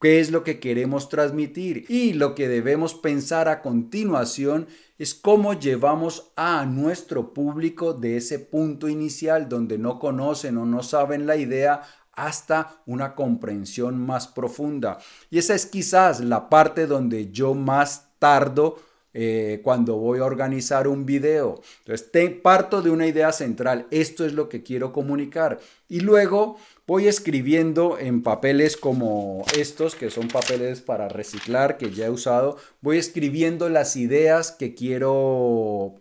¿Qué 0.01 0.19
es 0.19 0.31
lo 0.31 0.43
que 0.43 0.59
queremos 0.59 1.07
transmitir? 1.07 1.85
Y 1.87 2.13
lo 2.13 2.33
que 2.33 2.47
debemos 2.47 2.95
pensar 2.95 3.47
a 3.47 3.61
continuación 3.61 4.67
es 4.97 5.13
cómo 5.13 5.53
llevamos 5.53 6.31
a 6.35 6.65
nuestro 6.65 7.31
público 7.31 7.93
de 7.93 8.17
ese 8.17 8.39
punto 8.39 8.87
inicial 8.87 9.49
donde 9.49 9.77
no 9.77 9.99
conocen 9.99 10.57
o 10.57 10.65
no 10.65 10.81
saben 10.81 11.27
la 11.27 11.35
idea 11.35 11.83
hasta 12.13 12.81
una 12.87 13.13
comprensión 13.13 14.03
más 14.03 14.27
profunda. 14.27 14.97
Y 15.29 15.37
esa 15.37 15.53
es 15.53 15.67
quizás 15.67 16.21
la 16.21 16.49
parte 16.49 16.87
donde 16.87 17.31
yo 17.31 17.53
más 17.53 18.08
tardo 18.19 18.77
eh, 19.11 19.61
cuando 19.63 19.95
voy 19.95 20.19
a 20.19 20.25
organizar 20.25 20.87
un 20.87 21.05
video. 21.05 21.61
Entonces, 21.79 22.11
te, 22.11 22.29
parto 22.29 22.83
de 22.83 22.91
una 22.91 23.07
idea 23.07 23.31
central. 23.31 23.87
Esto 23.89 24.23
es 24.23 24.33
lo 24.33 24.49
que 24.49 24.61
quiero 24.61 24.93
comunicar. 24.93 25.59
Y 25.87 26.01
luego 26.01 26.57
voy 26.85 27.07
escribiendo 27.07 27.97
en 27.97 28.21
papeles 28.21 28.77
como 28.77 29.43
estos, 29.57 29.95
que 29.95 30.11
son 30.11 30.27
papeles 30.27 30.81
para 30.81 31.09
reciclar, 31.09 31.77
que 31.77 31.91
ya 31.91 32.05
he 32.05 32.09
usado. 32.11 32.57
Voy 32.81 32.99
escribiendo 32.99 33.67
las 33.69 33.95
ideas 33.95 34.51
que 34.51 34.75
quiero, 34.75 35.95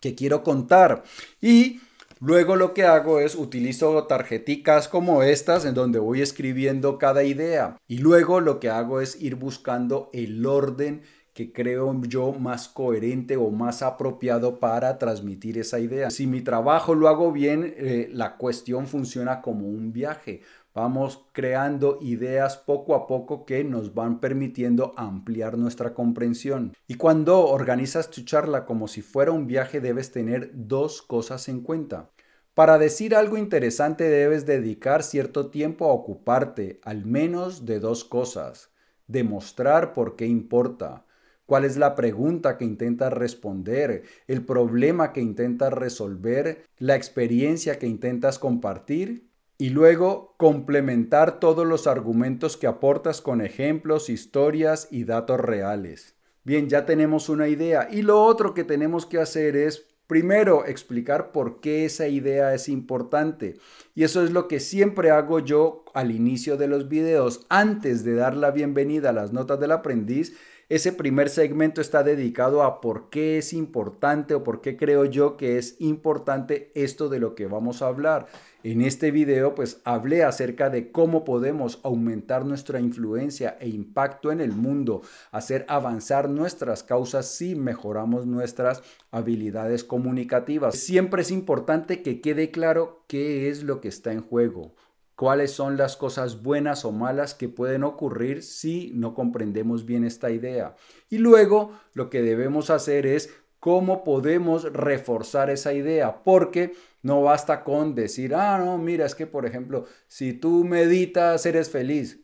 que 0.00 0.14
quiero 0.14 0.44
contar. 0.44 1.02
Y 1.40 1.80
Luego 2.20 2.56
lo 2.56 2.74
que 2.74 2.82
hago 2.82 3.20
es 3.20 3.36
utilizo 3.36 4.04
tarjeticas 4.08 4.88
como 4.88 5.22
estas 5.22 5.64
en 5.64 5.74
donde 5.74 6.00
voy 6.00 6.20
escribiendo 6.20 6.98
cada 6.98 7.22
idea 7.22 7.76
y 7.86 7.98
luego 7.98 8.40
lo 8.40 8.58
que 8.58 8.70
hago 8.70 9.00
es 9.00 9.22
ir 9.22 9.36
buscando 9.36 10.10
el 10.12 10.44
orden 10.44 11.02
que 11.38 11.52
creo 11.52 11.94
yo 12.02 12.32
más 12.32 12.66
coherente 12.66 13.36
o 13.36 13.50
más 13.50 13.82
apropiado 13.82 14.58
para 14.58 14.98
transmitir 14.98 15.56
esa 15.56 15.78
idea. 15.78 16.10
Si 16.10 16.26
mi 16.26 16.40
trabajo 16.40 16.96
lo 16.96 17.06
hago 17.06 17.30
bien, 17.30 17.74
eh, 17.76 18.08
la 18.12 18.36
cuestión 18.36 18.88
funciona 18.88 19.40
como 19.40 19.68
un 19.68 19.92
viaje. 19.92 20.40
Vamos 20.74 21.26
creando 21.30 22.00
ideas 22.00 22.56
poco 22.56 22.96
a 22.96 23.06
poco 23.06 23.46
que 23.46 23.62
nos 23.62 23.94
van 23.94 24.18
permitiendo 24.18 24.94
ampliar 24.96 25.56
nuestra 25.56 25.94
comprensión. 25.94 26.74
Y 26.88 26.94
cuando 26.94 27.46
organizas 27.46 28.10
tu 28.10 28.22
charla 28.22 28.66
como 28.66 28.88
si 28.88 29.00
fuera 29.00 29.30
un 29.30 29.46
viaje, 29.46 29.80
debes 29.80 30.10
tener 30.10 30.50
dos 30.52 31.02
cosas 31.02 31.48
en 31.48 31.60
cuenta. 31.60 32.10
Para 32.54 32.78
decir 32.78 33.14
algo 33.14 33.36
interesante 33.36 34.02
debes 34.08 34.44
dedicar 34.44 35.04
cierto 35.04 35.50
tiempo 35.50 35.88
a 35.88 35.92
ocuparte 35.92 36.80
al 36.82 37.06
menos 37.06 37.64
de 37.64 37.78
dos 37.78 38.02
cosas. 38.02 38.70
Demostrar 39.06 39.94
por 39.94 40.16
qué 40.16 40.26
importa 40.26 41.04
cuál 41.48 41.64
es 41.64 41.78
la 41.78 41.94
pregunta 41.94 42.58
que 42.58 42.66
intentas 42.66 43.10
responder, 43.10 44.02
el 44.26 44.44
problema 44.44 45.14
que 45.14 45.22
intentas 45.22 45.72
resolver, 45.72 46.66
la 46.76 46.94
experiencia 46.94 47.78
que 47.78 47.86
intentas 47.86 48.38
compartir 48.38 49.30
y 49.56 49.70
luego 49.70 50.34
complementar 50.36 51.40
todos 51.40 51.66
los 51.66 51.86
argumentos 51.86 52.58
que 52.58 52.66
aportas 52.66 53.22
con 53.22 53.40
ejemplos, 53.40 54.10
historias 54.10 54.88
y 54.90 55.04
datos 55.04 55.40
reales. 55.40 56.16
Bien, 56.44 56.68
ya 56.68 56.84
tenemos 56.84 57.30
una 57.30 57.48
idea 57.48 57.88
y 57.90 58.02
lo 58.02 58.22
otro 58.22 58.52
que 58.52 58.64
tenemos 58.64 59.06
que 59.06 59.18
hacer 59.18 59.56
es 59.56 59.86
Primero, 60.08 60.64
explicar 60.64 61.32
por 61.32 61.60
qué 61.60 61.84
esa 61.84 62.08
idea 62.08 62.54
es 62.54 62.70
importante. 62.70 63.58
Y 63.94 64.04
eso 64.04 64.24
es 64.24 64.30
lo 64.30 64.48
que 64.48 64.58
siempre 64.58 65.10
hago 65.10 65.38
yo 65.38 65.84
al 65.92 66.12
inicio 66.12 66.56
de 66.56 66.66
los 66.66 66.88
videos. 66.88 67.44
Antes 67.50 68.04
de 68.04 68.14
dar 68.14 68.34
la 68.34 68.50
bienvenida 68.50 69.10
a 69.10 69.12
las 69.12 69.34
notas 69.34 69.60
del 69.60 69.70
aprendiz, 69.70 70.34
ese 70.68 70.92
primer 70.92 71.30
segmento 71.30 71.80
está 71.80 72.02
dedicado 72.02 72.62
a 72.62 72.82
por 72.82 73.08
qué 73.08 73.38
es 73.38 73.54
importante 73.54 74.34
o 74.34 74.44
por 74.44 74.60
qué 74.60 74.76
creo 74.76 75.06
yo 75.06 75.38
que 75.38 75.56
es 75.56 75.76
importante 75.78 76.70
esto 76.74 77.08
de 77.08 77.18
lo 77.20 77.34
que 77.34 77.46
vamos 77.46 77.80
a 77.80 77.86
hablar. 77.86 78.26
En 78.62 78.82
este 78.82 79.10
video 79.10 79.54
pues 79.54 79.80
hablé 79.84 80.24
acerca 80.24 80.68
de 80.68 80.92
cómo 80.92 81.24
podemos 81.24 81.80
aumentar 81.84 82.44
nuestra 82.44 82.80
influencia 82.80 83.56
e 83.60 83.68
impacto 83.68 84.30
en 84.30 84.42
el 84.42 84.52
mundo, 84.52 85.00
hacer 85.30 85.64
avanzar 85.68 86.28
nuestras 86.28 86.82
causas 86.82 87.26
si 87.30 87.54
mejoramos 87.54 88.26
nuestras 88.26 88.82
habilidades 89.10 89.84
comunicativas. 89.84 90.74
Siempre 90.74 91.22
es 91.22 91.30
importante 91.30 92.02
que 92.02 92.20
quede 92.20 92.50
claro 92.50 93.04
qué 93.06 93.48
es 93.48 93.62
lo 93.62 93.80
que 93.80 93.88
está 93.88 94.12
en 94.12 94.20
juego 94.20 94.74
cuáles 95.18 95.50
son 95.50 95.76
las 95.76 95.96
cosas 95.96 96.44
buenas 96.44 96.84
o 96.84 96.92
malas 96.92 97.34
que 97.34 97.48
pueden 97.48 97.82
ocurrir 97.82 98.44
si 98.44 98.92
no 98.94 99.14
comprendemos 99.14 99.84
bien 99.84 100.04
esta 100.04 100.30
idea. 100.30 100.76
Y 101.10 101.18
luego 101.18 101.72
lo 101.92 102.08
que 102.08 102.22
debemos 102.22 102.70
hacer 102.70 103.04
es 103.04 103.34
cómo 103.58 104.04
podemos 104.04 104.72
reforzar 104.72 105.50
esa 105.50 105.72
idea, 105.72 106.22
porque 106.22 106.72
no 107.02 107.20
basta 107.20 107.64
con 107.64 107.96
decir, 107.96 108.32
ah, 108.32 108.58
no, 108.64 108.78
mira, 108.78 109.06
es 109.06 109.16
que 109.16 109.26
por 109.26 109.44
ejemplo, 109.44 109.86
si 110.06 110.34
tú 110.34 110.62
meditas, 110.62 111.44
eres 111.46 111.68
feliz. 111.68 112.20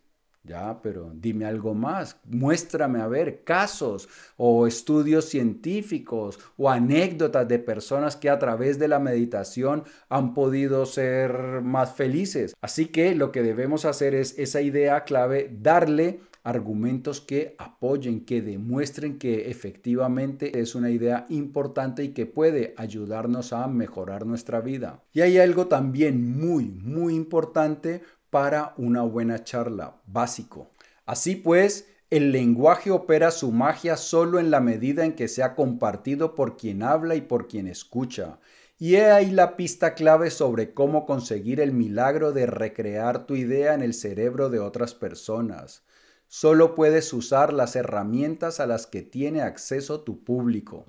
Ya, 0.47 0.79
pero 0.83 1.11
dime 1.15 1.47
algo 1.47 1.73
más, 1.73 2.19
muéstrame 2.27 3.01
a 3.01 3.09
ver 3.09 3.45
casos 3.45 4.11
o 4.37 4.67
estudios 4.67 5.25
científicos 5.25 6.39
o 6.59 6.69
anécdotas 6.69 7.49
de 7.49 7.59
personas 7.59 8.15
que 8.15 8.29
a 8.29 8.39
través 8.39 8.79
de 8.79 8.89
la 8.89 8.99
meditación 8.99 9.85
han 10.11 10.35
podido 10.35 10.85
ser 10.85 11.63
más 11.63 11.95
felices. 11.95 12.55
Así 12.61 12.87
que 12.87 13.15
lo 13.15 13.33
que 13.33 13.43
debemos 13.43 13.87
hacer 13.87 14.15
es 14.15 14.39
esa 14.39 14.61
idea 14.61 15.05
clave, 15.05 15.51
darle 15.63 16.21
argumentos 16.43 17.23
que 17.23 17.57
apoyen, 17.59 18.27
que 18.27 18.43
demuestren 18.43 19.19
que 19.19 19.51
efectivamente 19.51 20.61
es 20.61 20.75
una 20.75 20.91
idea 20.91 21.25
importante 21.31 22.05
y 22.05 22.09
que 22.09 22.27
puede 22.27 22.75
ayudarnos 22.77 23.55
a 23.55 23.67
mejorar 23.67 24.27
nuestra 24.27 24.61
vida. 24.61 25.03
Y 25.15 25.23
hay 25.23 25.39
algo 25.39 25.69
también 25.69 26.39
muy, 26.39 26.67
muy 26.67 27.15
importante 27.15 28.03
para 28.35 28.75
una 28.79 29.03
buena 29.03 29.45
charla, 29.45 30.01
básico. 30.09 30.73
Así 31.07 31.37
pues, 31.37 31.87
el 32.11 32.33
lenguaje 32.33 32.91
opera 32.91 33.31
su 33.31 33.53
magia 33.53 33.97
solo 33.97 34.41
en 34.41 34.51
la 34.51 34.59
medida 34.59 35.05
en 35.05 35.13
que 35.13 35.29
sea 35.29 35.55
compartido 35.55 36.35
por 36.35 36.57
quien 36.57 36.83
habla 36.83 37.15
y 37.15 37.21
por 37.21 37.47
quien 37.47 37.69
escucha. 37.69 38.41
Y 38.77 38.97
he 38.97 39.09
ahí 39.13 39.31
la 39.31 39.57
pista 39.57 39.95
clave 39.95 40.31
sobre 40.31 40.75
cómo 40.75 41.07
conseguir 41.07 41.61
el 41.61 41.71
milagro 41.71 42.33
de 42.33 42.47
recrear 42.47 43.25
tu 43.25 43.37
idea 43.37 43.73
en 43.73 43.83
el 43.83 43.95
cerebro 43.95 44.51
de 44.51 44.59
otras 44.59 44.97
personas. 44.97 45.85
Solo 46.27 46.75
puedes 46.75 47.13
usar 47.13 47.53
las 47.53 47.77
herramientas 47.77 48.59
a 48.59 48.67
las 48.67 48.89
que 48.89 49.03
tiene 49.03 49.43
acceso 49.43 50.01
tu 50.01 50.25
público. 50.25 50.87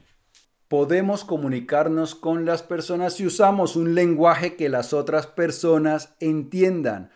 Podemos 0.67 1.23
comunicarnos 1.23 2.15
con 2.15 2.43
las 2.43 2.63
personas 2.63 3.13
si 3.13 3.27
usamos 3.27 3.75
un 3.75 3.93
lenguaje 3.93 4.55
que 4.55 4.67
las 4.67 4.93
otras 4.93 5.27
personas 5.27 6.15
entiendan. 6.19 7.11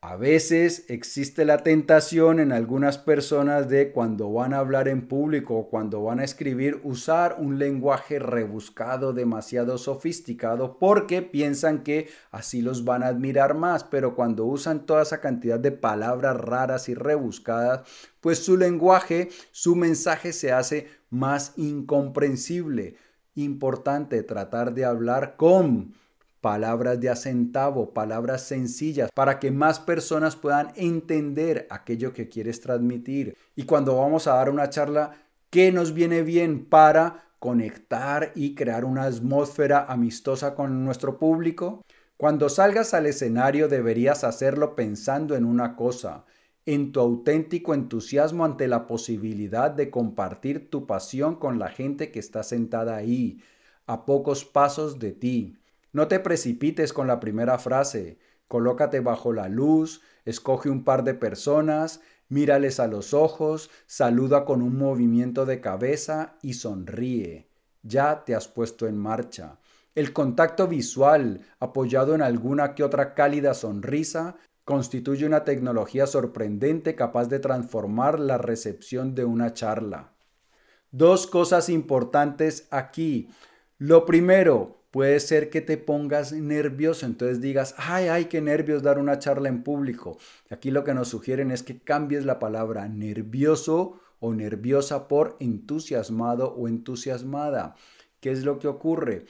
A 0.00 0.14
veces 0.14 0.84
existe 0.86 1.44
la 1.44 1.64
tentación 1.64 2.38
en 2.38 2.52
algunas 2.52 2.98
personas 2.98 3.68
de 3.68 3.90
cuando 3.90 4.32
van 4.32 4.54
a 4.54 4.58
hablar 4.58 4.86
en 4.86 5.08
público 5.08 5.56
o 5.56 5.68
cuando 5.68 6.04
van 6.04 6.20
a 6.20 6.24
escribir 6.24 6.80
usar 6.84 7.34
un 7.40 7.58
lenguaje 7.58 8.20
rebuscado, 8.20 9.12
demasiado 9.12 9.76
sofisticado, 9.76 10.78
porque 10.78 11.22
piensan 11.22 11.82
que 11.82 12.08
así 12.30 12.62
los 12.62 12.84
van 12.84 13.02
a 13.02 13.08
admirar 13.08 13.54
más, 13.54 13.82
pero 13.82 14.14
cuando 14.14 14.44
usan 14.44 14.86
toda 14.86 15.02
esa 15.02 15.20
cantidad 15.20 15.58
de 15.58 15.72
palabras 15.72 16.36
raras 16.36 16.88
y 16.88 16.94
rebuscadas, 16.94 17.80
pues 18.20 18.38
su 18.38 18.56
lenguaje, 18.56 19.30
su 19.50 19.74
mensaje 19.74 20.32
se 20.32 20.52
hace 20.52 20.86
más 21.10 21.54
incomprensible. 21.56 22.94
Importante 23.34 24.22
tratar 24.22 24.74
de 24.74 24.84
hablar 24.84 25.34
con 25.36 25.92
palabras 26.48 26.98
de 26.98 27.10
acentavo, 27.10 27.92
palabras 27.92 28.40
sencillas, 28.40 29.10
para 29.12 29.38
que 29.38 29.50
más 29.50 29.78
personas 29.80 30.34
puedan 30.34 30.72
entender 30.76 31.66
aquello 31.68 32.14
que 32.14 32.30
quieres 32.30 32.62
transmitir. 32.62 33.36
Y 33.54 33.64
cuando 33.64 33.98
vamos 33.98 34.26
a 34.26 34.32
dar 34.32 34.48
una 34.48 34.70
charla, 34.70 35.12
¿qué 35.50 35.72
nos 35.72 35.92
viene 35.92 36.22
bien 36.22 36.64
para 36.64 37.26
conectar 37.38 38.32
y 38.34 38.54
crear 38.54 38.86
una 38.86 39.02
atmósfera 39.02 39.84
amistosa 39.90 40.54
con 40.54 40.86
nuestro 40.86 41.18
público? 41.18 41.84
Cuando 42.16 42.48
salgas 42.48 42.94
al 42.94 43.04
escenario 43.04 43.68
deberías 43.68 44.24
hacerlo 44.24 44.74
pensando 44.74 45.36
en 45.36 45.44
una 45.44 45.76
cosa, 45.76 46.24
en 46.64 46.92
tu 46.92 47.00
auténtico 47.00 47.74
entusiasmo 47.74 48.46
ante 48.46 48.68
la 48.68 48.86
posibilidad 48.86 49.70
de 49.70 49.90
compartir 49.90 50.70
tu 50.70 50.86
pasión 50.86 51.36
con 51.36 51.58
la 51.58 51.68
gente 51.68 52.10
que 52.10 52.20
está 52.20 52.42
sentada 52.42 52.96
ahí, 52.96 53.42
a 53.86 54.06
pocos 54.06 54.46
pasos 54.46 54.98
de 54.98 55.12
ti. 55.12 55.58
No 55.92 56.08
te 56.08 56.20
precipites 56.20 56.92
con 56.92 57.06
la 57.06 57.20
primera 57.20 57.58
frase. 57.58 58.18
Colócate 58.46 59.00
bajo 59.00 59.32
la 59.32 59.48
luz, 59.48 60.02
escoge 60.24 60.70
un 60.70 60.84
par 60.84 61.04
de 61.04 61.14
personas, 61.14 62.00
mírales 62.28 62.80
a 62.80 62.86
los 62.86 63.14
ojos, 63.14 63.70
saluda 63.86 64.44
con 64.44 64.62
un 64.62 64.76
movimiento 64.76 65.46
de 65.46 65.60
cabeza 65.60 66.36
y 66.42 66.54
sonríe. 66.54 67.50
Ya 67.82 68.24
te 68.24 68.34
has 68.34 68.48
puesto 68.48 68.86
en 68.86 68.96
marcha. 68.98 69.58
El 69.94 70.12
contacto 70.12 70.68
visual, 70.68 71.40
apoyado 71.58 72.14
en 72.14 72.22
alguna 72.22 72.74
que 72.74 72.84
otra 72.84 73.14
cálida 73.14 73.54
sonrisa, 73.54 74.36
constituye 74.64 75.26
una 75.26 75.44
tecnología 75.44 76.06
sorprendente 76.06 76.94
capaz 76.94 77.28
de 77.28 77.38
transformar 77.38 78.20
la 78.20 78.36
recepción 78.36 79.14
de 79.14 79.24
una 79.24 79.54
charla. 79.54 80.12
Dos 80.90 81.26
cosas 81.26 81.68
importantes 81.68 82.68
aquí. 82.70 83.30
Lo 83.78 84.04
primero, 84.04 84.77
Puede 84.98 85.20
ser 85.20 85.48
que 85.48 85.60
te 85.60 85.76
pongas 85.76 86.32
nervioso, 86.32 87.06
entonces 87.06 87.40
digas, 87.40 87.72
ay, 87.78 88.08
ay, 88.08 88.24
qué 88.24 88.40
nervios 88.40 88.82
dar 88.82 88.98
una 88.98 89.20
charla 89.20 89.48
en 89.48 89.62
público. 89.62 90.18
Aquí 90.50 90.72
lo 90.72 90.82
que 90.82 90.92
nos 90.92 91.06
sugieren 91.06 91.52
es 91.52 91.62
que 91.62 91.78
cambies 91.78 92.24
la 92.24 92.40
palabra 92.40 92.88
nervioso 92.88 94.00
o 94.18 94.34
nerviosa 94.34 95.06
por 95.06 95.36
entusiasmado 95.38 96.52
o 96.52 96.66
entusiasmada. 96.66 97.76
¿Qué 98.18 98.32
es 98.32 98.42
lo 98.42 98.58
que 98.58 98.66
ocurre? 98.66 99.26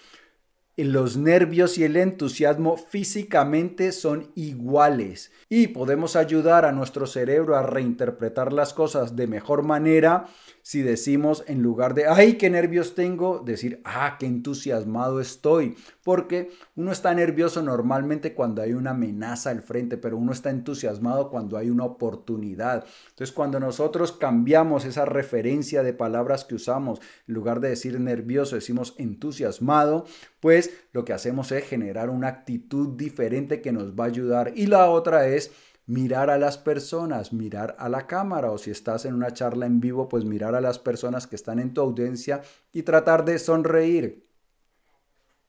los 0.85 1.17
nervios 1.17 1.77
y 1.77 1.83
el 1.83 1.97
entusiasmo 1.97 2.77
físicamente 2.77 3.91
son 3.91 4.31
iguales 4.37 5.33
y 5.49 5.69
podemos 5.69 6.15
ayudar 6.15 6.65
a 6.65 6.71
nuestro 6.71 7.09
cerebro 7.09 7.57
a 7.57 7.65
reinterpretar 7.65 8.53
las 8.53 8.75
cosas 8.75 9.17
de 9.17 9.27
mejor 9.27 9.65
manera 9.65 10.29
si 10.69 10.83
decimos 10.83 11.45
en 11.47 11.63
lugar 11.63 11.95
de, 11.95 12.09
ay, 12.09 12.35
qué 12.35 12.51
nervios 12.51 12.95
tengo, 12.95 13.39
decir, 13.39 13.81
ah, 13.87 14.19
qué 14.21 14.27
entusiasmado 14.27 15.19
estoy. 15.19 15.77
Porque 16.05 16.51
uno 16.77 16.93
está 16.93 17.15
nervioso 17.15 17.63
normalmente 17.63 18.35
cuando 18.35 18.61
hay 18.61 18.75
una 18.75 18.91
amenaza 18.91 19.49
al 19.49 19.63
frente, 19.63 19.97
pero 19.97 20.19
uno 20.19 20.31
está 20.31 20.51
entusiasmado 20.51 21.31
cuando 21.31 21.57
hay 21.57 21.71
una 21.71 21.87
oportunidad. 21.87 22.85
Entonces, 23.09 23.35
cuando 23.35 23.59
nosotros 23.59 24.13
cambiamos 24.13 24.85
esa 24.85 25.07
referencia 25.07 25.83
de 25.83 25.95
palabras 25.95 26.45
que 26.45 26.57
usamos, 26.57 27.01
en 27.27 27.33
lugar 27.33 27.61
de 27.61 27.71
decir 27.71 27.99
nervioso, 27.99 28.55
decimos 28.55 28.95
entusiasmado, 28.99 30.05
pues 30.39 30.71
lo 30.93 31.03
que 31.07 31.15
hacemos 31.15 31.51
es 31.51 31.65
generar 31.65 32.11
una 32.11 32.29
actitud 32.29 32.95
diferente 32.95 33.63
que 33.63 33.73
nos 33.73 33.99
va 33.99 34.05
a 34.05 34.09
ayudar. 34.09 34.53
Y 34.55 34.67
la 34.67 34.91
otra 34.91 35.29
es 35.29 35.51
mirar 35.89 36.29
a 36.29 36.37
las 36.37 36.59
personas, 36.59 37.33
mirar 37.33 37.75
a 37.79 37.89
la 37.89 38.07
cámara 38.07 38.53
o 38.53 38.59
si 38.59 38.71
estás 38.71 39.07
en 39.07 39.15
una 39.15 39.33
charla 39.33 39.65
en 39.65 39.81
vivo, 39.81 40.09
pues 40.09 40.25
mirar 40.25 40.55
a 40.55 40.61
las 40.61 40.79
personas 40.79 41.27
que 41.27 41.35
están 41.35 41.59
en 41.59 41.73
tu 41.73 41.81
audiencia 41.81 42.43
y 42.73 42.83
tratar 42.83 43.25
de 43.25 43.39
sonreír. 43.39 44.29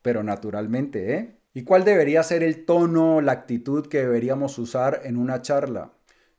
Pero 0.02 0.24
naturalmente, 0.24 1.14
¿eh? 1.14 1.36
¿Y 1.54 1.64
cuál 1.64 1.84
debería 1.84 2.24
ser 2.24 2.42
el 2.42 2.64
tono, 2.66 3.20
la 3.20 3.34
actitud 3.34 3.88
que 3.88 4.00
deberíamos 4.00 4.58
usar 4.58 5.02
en 5.04 5.18
una 5.18 5.42
charla? 5.42 5.92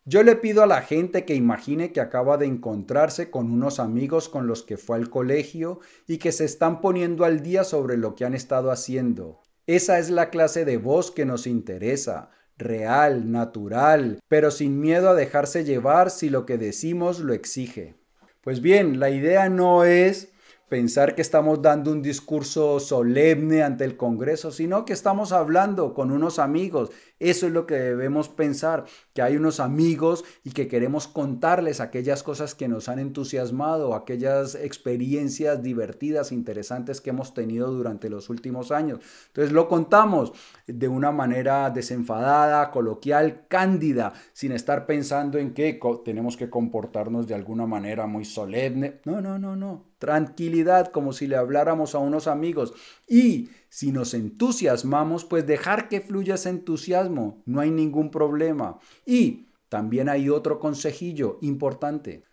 Yo 0.06 0.22
le 0.22 0.34
pido 0.34 0.62
a 0.62 0.66
la 0.66 0.80
gente 0.80 1.26
que 1.26 1.34
imagine 1.34 1.92
que 1.92 2.00
acaba 2.00 2.38
de 2.38 2.46
encontrarse 2.46 3.30
con 3.30 3.50
unos 3.50 3.78
amigos 3.78 4.30
con 4.30 4.46
los 4.46 4.62
que 4.62 4.78
fue 4.78 4.96
al 4.96 5.10
colegio 5.10 5.80
y 6.06 6.16
que 6.16 6.32
se 6.32 6.46
están 6.46 6.80
poniendo 6.80 7.26
al 7.26 7.42
día 7.42 7.64
sobre 7.64 7.98
lo 7.98 8.14
que 8.14 8.24
han 8.24 8.32
estado 8.32 8.70
haciendo. 8.70 9.42
Esa 9.66 9.98
es 9.98 10.08
la 10.08 10.30
clase 10.30 10.64
de 10.64 10.78
voz 10.78 11.10
que 11.10 11.26
nos 11.26 11.46
interesa, 11.46 12.30
real, 12.60 13.30
natural, 13.30 14.20
pero 14.28 14.50
sin 14.50 14.80
miedo 14.80 15.10
a 15.10 15.14
dejarse 15.14 15.64
llevar 15.64 16.10
si 16.10 16.30
lo 16.30 16.46
que 16.46 16.58
decimos 16.58 17.18
lo 17.18 17.32
exige. 17.32 17.94
Pues 18.42 18.60
bien, 18.60 19.00
la 19.00 19.10
idea 19.10 19.48
no 19.48 19.84
es 19.84 20.32
pensar 20.70 21.16
que 21.16 21.20
estamos 21.20 21.60
dando 21.60 21.90
un 21.90 22.00
discurso 22.00 22.78
solemne 22.78 23.64
ante 23.64 23.84
el 23.84 23.96
Congreso, 23.96 24.52
sino 24.52 24.84
que 24.84 24.92
estamos 24.92 25.32
hablando 25.32 25.94
con 25.94 26.12
unos 26.12 26.38
amigos. 26.38 26.90
Eso 27.18 27.48
es 27.48 27.52
lo 27.52 27.66
que 27.66 27.74
debemos 27.74 28.28
pensar, 28.28 28.84
que 29.12 29.20
hay 29.20 29.36
unos 29.36 29.58
amigos 29.58 30.24
y 30.44 30.52
que 30.52 30.68
queremos 30.68 31.08
contarles 31.08 31.80
aquellas 31.80 32.22
cosas 32.22 32.54
que 32.54 32.68
nos 32.68 32.88
han 32.88 33.00
entusiasmado, 33.00 33.96
aquellas 33.96 34.54
experiencias 34.54 35.60
divertidas, 35.60 36.30
interesantes 36.30 37.00
que 37.00 37.10
hemos 37.10 37.34
tenido 37.34 37.72
durante 37.72 38.08
los 38.08 38.30
últimos 38.30 38.70
años. 38.70 39.00
Entonces 39.26 39.52
lo 39.52 39.68
contamos 39.68 40.32
de 40.68 40.86
una 40.86 41.10
manera 41.10 41.68
desenfadada, 41.70 42.70
coloquial, 42.70 43.42
cándida, 43.48 44.12
sin 44.32 44.52
estar 44.52 44.86
pensando 44.86 45.36
en 45.36 45.52
que 45.52 45.80
tenemos 46.04 46.36
que 46.36 46.48
comportarnos 46.48 47.26
de 47.26 47.34
alguna 47.34 47.66
manera 47.66 48.06
muy 48.06 48.24
solemne. 48.24 49.00
No, 49.04 49.20
no, 49.20 49.36
no, 49.36 49.56
no 49.56 49.89
tranquilidad, 50.00 50.88
como 50.88 51.12
si 51.12 51.28
le 51.28 51.36
habláramos 51.36 51.94
a 51.94 51.98
unos 51.98 52.26
amigos. 52.26 52.72
Y 53.06 53.50
si 53.68 53.92
nos 53.92 54.14
entusiasmamos, 54.14 55.24
pues 55.24 55.46
dejar 55.46 55.88
que 55.88 56.00
fluya 56.00 56.34
ese 56.34 56.48
entusiasmo, 56.48 57.42
no 57.46 57.60
hay 57.60 57.70
ningún 57.70 58.10
problema. 58.10 58.80
Y 59.06 59.46
también 59.68 60.08
hay 60.08 60.28
otro 60.28 60.58
consejillo 60.58 61.38
importante. 61.42 62.24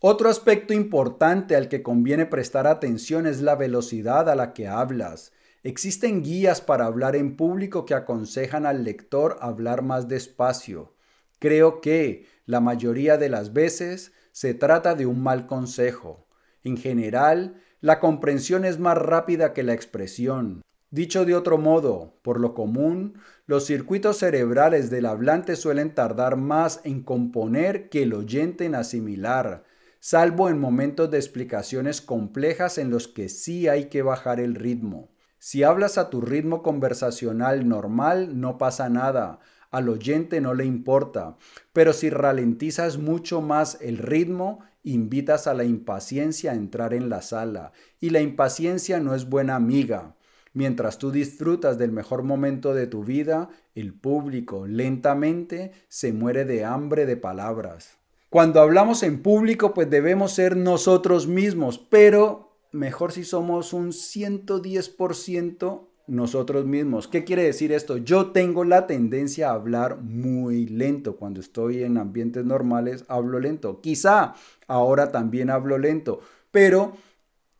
Otro 0.00 0.28
aspecto 0.28 0.74
importante 0.74 1.56
al 1.56 1.68
que 1.68 1.82
conviene 1.82 2.26
prestar 2.26 2.66
atención 2.66 3.26
es 3.26 3.40
la 3.40 3.54
velocidad 3.54 4.28
a 4.28 4.34
la 4.34 4.52
que 4.52 4.68
hablas. 4.68 5.32
Existen 5.62 6.22
guías 6.22 6.60
para 6.60 6.84
hablar 6.84 7.16
en 7.16 7.36
público 7.36 7.86
que 7.86 7.94
aconsejan 7.94 8.66
al 8.66 8.84
lector 8.84 9.38
hablar 9.40 9.80
más 9.80 10.08
despacio. 10.08 10.94
Creo 11.38 11.80
que 11.80 12.26
la 12.44 12.60
mayoría 12.60 13.16
de 13.16 13.30
las 13.30 13.54
veces 13.54 14.12
se 14.32 14.52
trata 14.52 14.94
de 14.94 15.06
un 15.06 15.22
mal 15.22 15.46
consejo. 15.46 16.26
En 16.64 16.76
general, 16.76 17.62
la 17.80 18.00
comprensión 18.00 18.64
es 18.64 18.78
más 18.78 18.96
rápida 18.98 19.52
que 19.52 19.62
la 19.62 19.74
expresión. 19.74 20.62
Dicho 20.90 21.24
de 21.24 21.34
otro 21.34 21.58
modo, 21.58 22.14
por 22.22 22.40
lo 22.40 22.54
común, 22.54 23.18
los 23.46 23.66
circuitos 23.66 24.18
cerebrales 24.18 24.90
del 24.90 25.06
hablante 25.06 25.56
suelen 25.56 25.94
tardar 25.94 26.36
más 26.36 26.80
en 26.84 27.02
componer 27.02 27.88
que 27.88 28.04
el 28.04 28.14
oyente 28.14 28.64
en 28.64 28.74
asimilar, 28.74 29.64
salvo 30.00 30.48
en 30.48 30.58
momentos 30.58 31.10
de 31.10 31.18
explicaciones 31.18 32.00
complejas 32.00 32.78
en 32.78 32.90
los 32.90 33.08
que 33.08 33.28
sí 33.28 33.68
hay 33.68 33.86
que 33.86 34.02
bajar 34.02 34.40
el 34.40 34.54
ritmo. 34.54 35.10
Si 35.38 35.62
hablas 35.62 35.98
a 35.98 36.08
tu 36.08 36.20
ritmo 36.20 36.62
conversacional 36.62 37.68
normal, 37.68 38.40
no 38.40 38.56
pasa 38.56 38.88
nada, 38.88 39.40
al 39.70 39.88
oyente 39.88 40.40
no 40.40 40.54
le 40.54 40.64
importa, 40.64 41.36
pero 41.72 41.92
si 41.92 42.08
ralentizas 42.08 42.96
mucho 42.96 43.40
más 43.40 43.78
el 43.80 43.98
ritmo, 43.98 44.60
invitas 44.84 45.46
a 45.46 45.54
la 45.54 45.64
impaciencia 45.64 46.52
a 46.52 46.54
entrar 46.54 46.94
en 46.94 47.08
la 47.08 47.22
sala, 47.22 47.72
y 48.00 48.10
la 48.10 48.20
impaciencia 48.20 49.00
no 49.00 49.14
es 49.14 49.28
buena 49.28 49.56
amiga. 49.56 50.14
Mientras 50.52 50.98
tú 50.98 51.10
disfrutas 51.10 51.78
del 51.78 51.90
mejor 51.90 52.22
momento 52.22 52.74
de 52.74 52.86
tu 52.86 53.02
vida, 53.02 53.48
el 53.74 53.92
público 53.92 54.68
lentamente 54.68 55.72
se 55.88 56.12
muere 56.12 56.44
de 56.44 56.64
hambre 56.64 57.06
de 57.06 57.16
palabras. 57.16 57.98
Cuando 58.30 58.60
hablamos 58.60 59.02
en 59.02 59.22
público, 59.22 59.74
pues 59.74 59.90
debemos 59.90 60.32
ser 60.32 60.56
nosotros 60.56 61.26
mismos, 61.26 61.78
pero 61.78 62.56
mejor 62.72 63.12
si 63.12 63.24
somos 63.24 63.72
un 63.72 63.88
110% 63.88 65.88
nosotros 66.06 66.66
mismos. 66.66 67.08
¿Qué 67.08 67.24
quiere 67.24 67.44
decir 67.44 67.72
esto? 67.72 67.96
Yo 67.96 68.32
tengo 68.32 68.64
la 68.64 68.86
tendencia 68.86 69.50
a 69.50 69.54
hablar 69.54 69.98
muy 70.00 70.66
lento. 70.66 71.16
Cuando 71.16 71.40
estoy 71.40 71.82
en 71.82 71.96
ambientes 71.96 72.44
normales, 72.44 73.04
hablo 73.08 73.40
lento. 73.40 73.80
Quizá 73.80 74.34
ahora 74.66 75.10
también 75.10 75.50
hablo 75.50 75.78
lento, 75.78 76.20
pero 76.50 76.94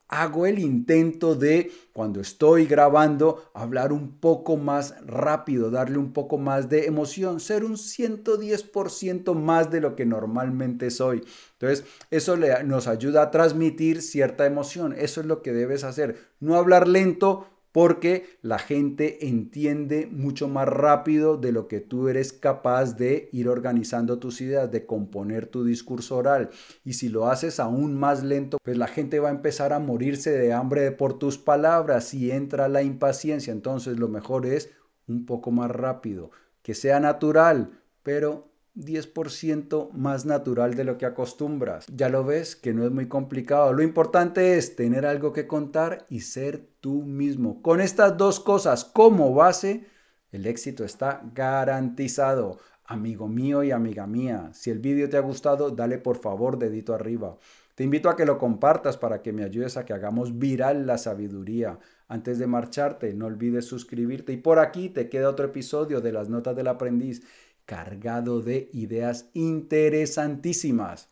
hago 0.08 0.46
el 0.46 0.58
intento 0.58 1.34
de, 1.34 1.72
cuando 1.92 2.20
estoy 2.20 2.66
grabando, 2.66 3.50
hablar 3.54 3.92
un 3.92 4.18
poco 4.20 4.56
más 4.56 4.94
rápido, 5.04 5.70
darle 5.70 5.98
un 5.98 6.12
poco 6.12 6.38
más 6.38 6.68
de 6.68 6.86
emoción, 6.86 7.40
ser 7.40 7.64
un 7.64 7.76
110% 7.76 9.34
más 9.34 9.70
de 9.70 9.80
lo 9.80 9.96
que 9.96 10.06
normalmente 10.06 10.90
soy. 10.90 11.24
Entonces, 11.52 11.84
eso 12.10 12.36
nos 12.36 12.86
ayuda 12.86 13.22
a 13.22 13.30
transmitir 13.30 14.02
cierta 14.02 14.46
emoción. 14.46 14.94
Eso 14.96 15.20
es 15.20 15.26
lo 15.26 15.42
que 15.42 15.52
debes 15.52 15.82
hacer. 15.84 16.16
No 16.38 16.56
hablar 16.56 16.86
lento, 16.86 17.48
porque 17.74 18.38
la 18.40 18.60
gente 18.60 19.26
entiende 19.26 20.06
mucho 20.06 20.46
más 20.46 20.68
rápido 20.68 21.36
de 21.36 21.50
lo 21.50 21.66
que 21.66 21.80
tú 21.80 22.06
eres 22.06 22.32
capaz 22.32 22.96
de 22.96 23.28
ir 23.32 23.48
organizando 23.48 24.20
tus 24.20 24.40
ideas, 24.40 24.70
de 24.70 24.86
componer 24.86 25.48
tu 25.48 25.64
discurso 25.64 26.18
oral. 26.18 26.50
Y 26.84 26.92
si 26.92 27.08
lo 27.08 27.26
haces 27.26 27.58
aún 27.58 27.98
más 27.98 28.22
lento, 28.22 28.58
pues 28.62 28.78
la 28.78 28.86
gente 28.86 29.18
va 29.18 29.30
a 29.30 29.32
empezar 29.32 29.72
a 29.72 29.80
morirse 29.80 30.30
de 30.30 30.52
hambre 30.52 30.92
por 30.92 31.18
tus 31.18 31.36
palabras 31.36 32.14
y 32.14 32.30
entra 32.30 32.68
la 32.68 32.84
impaciencia. 32.84 33.52
Entonces 33.52 33.98
lo 33.98 34.06
mejor 34.06 34.46
es 34.46 34.70
un 35.08 35.26
poco 35.26 35.50
más 35.50 35.68
rápido, 35.68 36.30
que 36.62 36.74
sea 36.74 37.00
natural, 37.00 37.80
pero 38.04 38.53
10% 38.74 39.92
más 39.92 40.26
natural 40.26 40.74
de 40.74 40.84
lo 40.84 40.98
que 40.98 41.06
acostumbras. 41.06 41.86
Ya 41.94 42.08
lo 42.08 42.24
ves 42.24 42.56
que 42.56 42.74
no 42.74 42.84
es 42.84 42.90
muy 42.90 43.06
complicado. 43.08 43.72
Lo 43.72 43.82
importante 43.82 44.56
es 44.56 44.76
tener 44.76 45.06
algo 45.06 45.32
que 45.32 45.46
contar 45.46 46.06
y 46.08 46.20
ser 46.20 46.66
tú 46.80 47.02
mismo. 47.02 47.62
Con 47.62 47.80
estas 47.80 48.16
dos 48.16 48.40
cosas 48.40 48.84
como 48.84 49.32
base, 49.34 49.86
el 50.32 50.46
éxito 50.46 50.84
está 50.84 51.22
garantizado. 51.34 52.58
Amigo 52.86 53.28
mío 53.28 53.62
y 53.62 53.70
amiga 53.70 54.06
mía, 54.06 54.50
si 54.52 54.70
el 54.70 54.78
vídeo 54.78 55.08
te 55.08 55.16
ha 55.16 55.20
gustado, 55.20 55.70
dale 55.70 55.96
por 55.96 56.18
favor 56.18 56.58
dedito 56.58 56.92
arriba. 56.92 57.38
Te 57.74 57.82
invito 57.82 58.08
a 58.08 58.16
que 58.16 58.26
lo 58.26 58.38
compartas 58.38 58.96
para 58.96 59.22
que 59.22 59.32
me 59.32 59.42
ayudes 59.42 59.76
a 59.76 59.84
que 59.84 59.92
hagamos 59.92 60.38
viral 60.38 60.86
la 60.86 60.98
sabiduría. 60.98 61.78
Antes 62.06 62.38
de 62.38 62.46
marcharte, 62.46 63.14
no 63.14 63.26
olvides 63.26 63.64
suscribirte. 63.64 64.32
Y 64.32 64.36
por 64.36 64.58
aquí 64.58 64.90
te 64.90 65.08
queda 65.08 65.30
otro 65.30 65.46
episodio 65.46 66.00
de 66.00 66.12
las 66.12 66.28
notas 66.28 66.54
del 66.54 66.68
aprendiz 66.68 67.24
cargado 67.66 68.40
de 68.40 68.68
ideas 68.72 69.30
interesantísimas. 69.34 71.08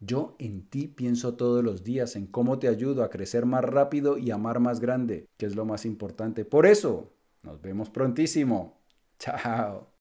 Yo 0.00 0.36
en 0.38 0.66
ti 0.68 0.88
pienso 0.88 1.34
todos 1.34 1.62
los 1.62 1.84
días 1.84 2.16
en 2.16 2.26
cómo 2.26 2.58
te 2.58 2.68
ayudo 2.68 3.04
a 3.04 3.10
crecer 3.10 3.44
más 3.46 3.64
rápido 3.64 4.16
y 4.16 4.30
amar 4.30 4.60
más 4.60 4.80
grande, 4.80 5.28
que 5.36 5.46
es 5.46 5.56
lo 5.56 5.66
más 5.66 5.84
importante. 5.84 6.44
Por 6.44 6.66
eso, 6.66 7.12
nos 7.42 7.60
vemos 7.60 7.90
prontísimo. 7.90 8.80
Chao. 9.18 9.90